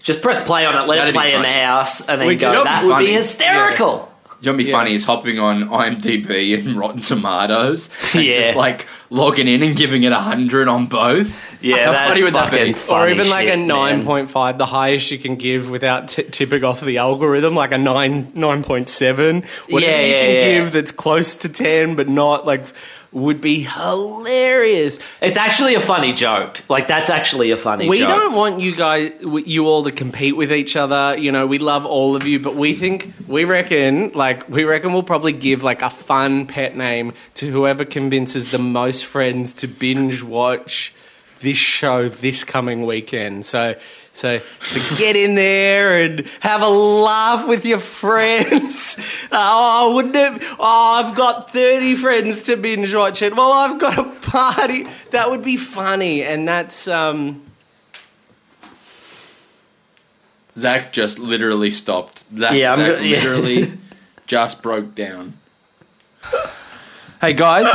Just 0.00 0.20
press 0.20 0.44
play 0.44 0.66
on 0.66 0.74
it, 0.74 0.88
let 0.88 0.96
That'd 0.96 1.14
it 1.14 1.16
play 1.16 1.32
in 1.34 1.42
the 1.42 1.52
house, 1.52 2.08
and 2.08 2.20
then 2.20 2.26
We 2.26 2.34
go. 2.34 2.50
just- 2.50 2.64
That 2.64 2.82
That'd 2.88 3.06
be 3.06 3.12
hysterical. 3.12 3.98
be 3.98 4.11
hysterical. 4.42 4.44
You 4.44 4.46
know 4.46 4.52
what'd 4.52 4.66
be 4.66 4.70
Yeah. 4.70 4.78
funny 4.78 4.94
is 4.94 5.04
hopping 5.04 5.38
on 5.38 5.68
IMDb 5.68 6.54
and 6.66 6.76
Rotten 6.76 7.00
Tomatoes 7.02 7.88
and 8.14 8.24
Yeah. 8.24 8.40
just 8.40 8.56
like 8.56 8.86
logging 9.12 9.46
in 9.46 9.62
and 9.62 9.76
giving 9.76 10.02
it 10.04 10.12
a 10.12 10.18
hundred 10.18 10.68
on 10.68 10.86
both. 10.86 11.44
Yeah, 11.62 11.86
How 11.86 11.92
that's 11.92 12.10
funny 12.10 12.24
would 12.24 12.34
that 12.34 12.50
be? 12.50 12.72
funny 12.72 13.12
or 13.12 13.14
even 13.14 13.28
like 13.30 13.46
a 13.46 13.50
shit, 13.50 13.58
man. 13.60 13.68
nine 13.68 14.04
point 14.04 14.30
five, 14.30 14.58
the 14.58 14.66
highest 14.66 15.10
you 15.10 15.18
can 15.18 15.36
give 15.36 15.70
without 15.70 16.08
t- 16.08 16.24
tipping 16.24 16.64
off 16.64 16.80
the 16.80 16.98
algorithm, 16.98 17.54
like 17.54 17.72
a 17.72 17.78
nine 17.78 18.32
nine 18.34 18.64
point 18.64 18.88
seven. 18.88 19.42
Whatever 19.68 19.92
Yeah, 19.92 20.00
you 20.06 20.12
can 20.12 20.34
yeah. 20.34 20.58
give 20.60 20.72
that's 20.72 20.92
close 20.92 21.36
to 21.36 21.48
ten, 21.48 21.94
but 21.94 22.08
not 22.08 22.46
like 22.46 22.64
would 23.12 23.42
be 23.42 23.60
hilarious. 23.60 24.98
It's 25.20 25.36
actually 25.36 25.74
a 25.74 25.80
funny 25.80 26.12
joke. 26.14 26.62
Like 26.68 26.88
that's 26.88 27.10
actually 27.10 27.50
a 27.50 27.56
funny 27.58 27.88
We 27.88 27.98
joke. 27.98 28.08
don't 28.08 28.34
want 28.34 28.60
you 28.60 28.74
guys, 28.74 29.12
you 29.44 29.66
all 29.66 29.84
to 29.84 29.92
compete 29.92 30.34
with 30.36 30.50
each 30.50 30.76
other. 30.76 31.16
You 31.18 31.30
know, 31.30 31.46
we 31.46 31.58
love 31.58 31.84
all 31.84 32.16
of 32.16 32.24
you, 32.26 32.40
but 32.40 32.54
we 32.54 32.72
think, 32.72 33.12
we 33.28 33.44
reckon, 33.44 34.12
like, 34.14 34.48
we 34.48 34.64
reckon 34.64 34.94
we'll 34.94 35.02
probably 35.02 35.32
give 35.32 35.62
like 35.62 35.82
a 35.82 35.90
fun 35.90 36.46
pet 36.46 36.74
name 36.74 37.12
to 37.34 37.50
whoever 37.50 37.84
convinces 37.84 38.50
the 38.50 38.58
most 38.58 39.01
friends 39.02 39.52
to 39.54 39.66
binge 39.68 40.22
watch 40.22 40.94
this 41.40 41.58
show 41.58 42.08
this 42.08 42.44
coming 42.44 42.86
weekend. 42.86 43.44
So, 43.44 43.74
so, 44.12 44.38
so 44.60 44.96
get 44.96 45.16
in 45.16 45.34
there 45.34 46.00
and 46.02 46.20
have 46.40 46.62
a 46.62 46.68
laugh 46.68 47.48
with 47.48 47.64
your 47.66 47.78
friends. 47.80 49.18
Oh, 49.34 49.94
wouldn't 49.94 50.14
it? 50.14 50.42
Oh, 50.58 51.02
I've 51.02 51.16
got 51.16 51.50
30 51.54 51.94
friends 51.96 52.42
to 52.44 52.56
binge 52.58 52.94
watch 52.94 53.22
it. 53.22 53.34
Well, 53.34 53.50
I've 53.50 53.78
got 53.80 53.98
a 53.98 54.04
party. 54.04 54.86
That 55.10 55.30
would 55.30 55.42
be 55.42 55.56
funny. 55.56 56.22
And 56.22 56.46
that's, 56.46 56.86
um, 56.86 57.42
Zach 60.58 60.92
just 60.92 61.18
literally 61.18 61.70
stopped. 61.70 62.24
Zach, 62.36 62.52
Yeah, 62.52 62.72
I'm 62.72 62.78
Zach 62.78 62.96
go- 62.96 63.00
yeah. 63.02 63.16
literally 63.16 63.72
just 64.26 64.60
broke 64.62 64.94
down. 64.94 65.38
Hey 67.20 67.32
guys, 67.32 67.66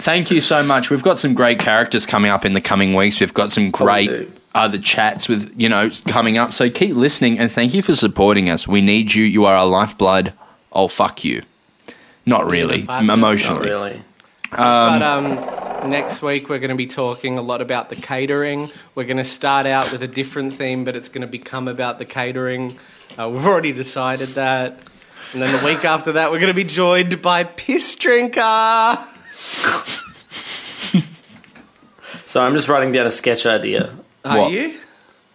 thank 0.00 0.30
you 0.30 0.40
so 0.40 0.62
much. 0.62 0.90
We've 0.90 1.02
got 1.02 1.18
some 1.18 1.34
great 1.34 1.58
characters 1.58 2.06
coming 2.06 2.30
up 2.30 2.44
in 2.44 2.52
the 2.52 2.60
coming 2.60 2.94
weeks. 2.94 3.20
We've 3.20 3.34
got 3.34 3.52
some 3.52 3.70
great 3.70 4.30
other 4.54 4.78
chats 4.78 5.28
with 5.28 5.52
you 5.56 5.68
know 5.68 5.90
coming 6.08 6.38
up. 6.38 6.52
So 6.52 6.70
keep 6.70 6.96
listening 6.96 7.38
and 7.38 7.50
thank 7.50 7.74
you 7.74 7.82
for 7.82 7.94
supporting 7.94 8.50
us. 8.50 8.66
We 8.66 8.80
need 8.80 9.14
you. 9.14 9.24
You 9.24 9.44
are 9.44 9.54
our 9.54 9.66
lifeblood. 9.66 10.32
Oh 10.72 10.88
fuck 10.88 11.24
you. 11.24 11.42
Not 12.26 12.46
really, 12.46 12.82
fuck 12.82 13.00
you. 13.00 13.06
Not 13.06 13.14
emotionally. 13.18 13.68
really. 13.68 14.02
but 14.50 15.02
um, 15.02 15.88
next 15.88 16.22
week 16.22 16.48
we're 16.48 16.58
going 16.58 16.70
to 16.70 16.76
be 16.76 16.86
talking 16.86 17.38
a 17.38 17.42
lot 17.42 17.60
about 17.60 17.88
the 17.88 17.96
catering. 17.96 18.70
We're 18.94 19.04
going 19.04 19.16
to 19.16 19.24
start 19.24 19.66
out 19.66 19.92
with 19.92 20.02
a 20.02 20.08
different 20.08 20.52
theme, 20.52 20.84
but 20.84 20.96
it's 20.96 21.08
going 21.08 21.22
to 21.22 21.26
become 21.26 21.68
about 21.68 21.98
the 21.98 22.04
catering. 22.04 22.78
Uh, 23.18 23.28
we've 23.28 23.46
already 23.46 23.72
decided 23.72 24.28
that. 24.30 24.84
And 25.32 25.40
then 25.40 25.56
the 25.56 25.64
week 25.64 25.84
after 25.84 26.12
that, 26.12 26.32
we're 26.32 26.40
going 26.40 26.52
to 26.52 26.56
be 26.56 26.64
joined 26.64 27.22
by 27.22 27.44
Piss 27.44 27.94
Drinker. 27.96 28.98
So 32.26 32.40
I'm 32.40 32.54
just 32.54 32.68
writing 32.68 32.92
down 32.92 33.06
a 33.06 33.10
sketch 33.10 33.44
idea. 33.44 33.92
Are 34.24 34.38
What? 34.38 34.52
you? 34.52 34.78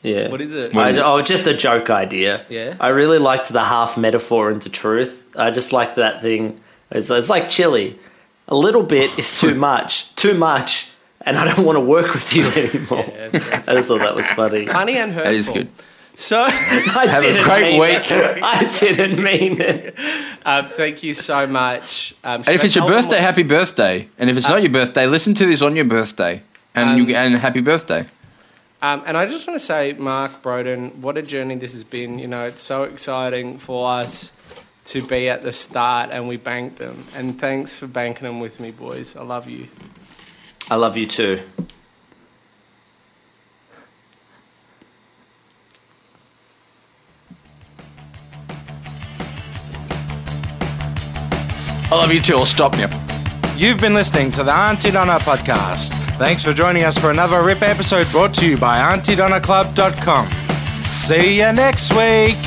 Yeah. 0.01 0.29
What 0.29 0.39
is 0.39 0.53
it? 0.53 0.73
I, 0.75 0.97
oh, 1.01 1.21
just 1.21 1.45
a 1.47 1.53
joke 1.55 1.89
idea. 1.89 2.45
Yeah? 2.47 2.75
I 2.79 2.89
really 2.89 3.17
liked 3.19 3.49
the 3.49 3.63
half 3.63 3.97
metaphor 3.97 4.49
into 4.51 4.69
truth. 4.69 5.25
I 5.35 5.51
just 5.51 5.73
liked 5.73 5.95
that 5.95 6.21
thing. 6.21 6.61
It's, 6.91 7.09
it's 7.09 7.29
like 7.29 7.49
chili. 7.49 7.99
A 8.47 8.55
little 8.55 8.83
bit 8.83 9.17
is 9.19 9.37
too 9.37 9.55
much. 9.69 10.15
Too 10.15 10.35
much. 10.35 10.91
And 11.21 11.37
I 11.37 11.53
don't 11.53 11.65
want 11.65 11.75
to 11.75 11.81
work 11.81 12.13
with 12.13 12.33
you 12.35 12.43
anymore. 12.55 13.03
I 13.67 13.73
just 13.73 13.87
thought 13.89 13.99
that 13.99 14.15
was 14.15 14.29
funny. 14.31 14.67
Funny 14.67 14.95
and 14.97 15.11
hurtful. 15.11 15.31
That 15.31 15.33
is 15.37 15.49
good. 15.49 15.67
So, 16.15 16.41
I 16.43 16.49
Have 16.49 17.23
a 17.23 17.25
didn't 17.27 17.43
great 17.43 17.63
mean 17.73 17.81
week. 17.81 18.11
It. 18.11 18.43
I 18.43 18.65
didn't 18.79 19.21
mean 19.23 19.59
it. 19.61 19.95
um, 20.45 20.69
thank 20.69 21.03
you 21.03 21.13
so 21.13 21.45
much. 21.45 22.13
Um, 22.23 22.41
And 22.41 22.49
if 22.49 22.61
I 22.61 22.65
it's 22.65 22.75
your 22.75 22.87
birthday, 22.87 23.17
happy 23.19 23.43
birthday. 23.43 24.07
And 24.17 24.29
if 24.29 24.37
it's 24.37 24.47
not 24.47 24.61
your 24.61 24.71
birthday, 24.71 25.07
listen 25.07 25.33
to 25.35 25.45
this 25.45 25.61
on 25.61 25.75
your 25.75 25.85
birthday. 25.85 26.41
And 26.73 26.89
Um, 26.91 26.97
you 26.97 27.15
and 27.15 27.35
happy 27.35 27.61
birthday. 27.61 28.05
Um, 28.81 29.03
and 29.05 29.17
I 29.17 29.25
just 29.25 29.47
want 29.47 29.59
to 29.59 29.65
say, 29.65 29.93
Mark 29.93 30.41
Broden, 30.41 30.95
what 30.97 31.17
a 31.17 31.21
journey 31.21 31.55
this 31.55 31.73
has 31.73 31.83
been. 31.83 32.19
You 32.19 32.27
know, 32.27 32.45
it's 32.45 32.61
so 32.61 32.83
exciting 32.83 33.57
for 33.57 33.89
us 33.89 34.31
to 34.85 35.01
be 35.01 35.27
at 35.27 35.43
the 35.43 35.51
start 35.51 36.11
and 36.11 36.27
we 36.27 36.37
banked 36.37 36.77
them. 36.77 37.03
And 37.15 37.39
thanks 37.39 37.77
for 37.77 37.87
banking 37.87 38.23
them 38.25 38.39
with 38.39 38.59
me, 38.59 38.71
boys. 38.71 39.15
I 39.15 39.23
love 39.23 39.49
you. 39.49 39.67
I 40.69 40.75
love 40.75 40.97
you 40.97 41.07
too. 41.07 41.41
I 51.87 51.95
love 51.95 52.11
you 52.11 52.21
too. 52.21 52.35
I'll 52.35 52.45
stop 52.45 52.75
you. 52.77 52.87
You've 53.55 53.79
been 53.79 53.93
listening 53.93 54.31
to 54.31 54.43
the 54.43 54.51
Aunty 54.51 54.91
Donna 54.91 55.19
podcast. 55.19 55.89
Thanks 56.17 56.43
for 56.43 56.51
joining 56.51 56.83
us 56.83 56.97
for 56.97 57.11
another 57.11 57.43
RIP 57.43 57.61
episode 57.61 58.09
brought 58.11 58.33
to 58.35 58.47
you 58.49 58.57
by 58.57 58.77
AuntyDonnaClub.com. 58.77 60.29
See 60.95 61.37
you 61.37 61.51
next 61.51 61.91
week. 61.93 62.37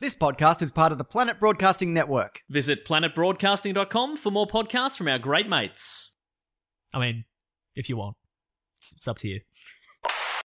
This 0.00 0.14
podcast 0.14 0.62
is 0.62 0.70
part 0.70 0.92
of 0.92 0.98
the 0.98 1.04
Planet 1.04 1.40
Broadcasting 1.40 1.92
Network. 1.92 2.42
Visit 2.48 2.84
planetbroadcasting.com 2.86 4.16
for 4.16 4.30
more 4.30 4.46
podcasts 4.46 4.96
from 4.96 5.08
our 5.08 5.18
great 5.18 5.48
mates. 5.48 6.16
I 6.94 7.00
mean, 7.00 7.24
if 7.74 7.88
you 7.88 7.96
want, 7.96 8.16
it's, 8.76 8.92
it's 8.92 9.08
up 9.08 9.18
to 9.18 9.28
you. 9.28 9.40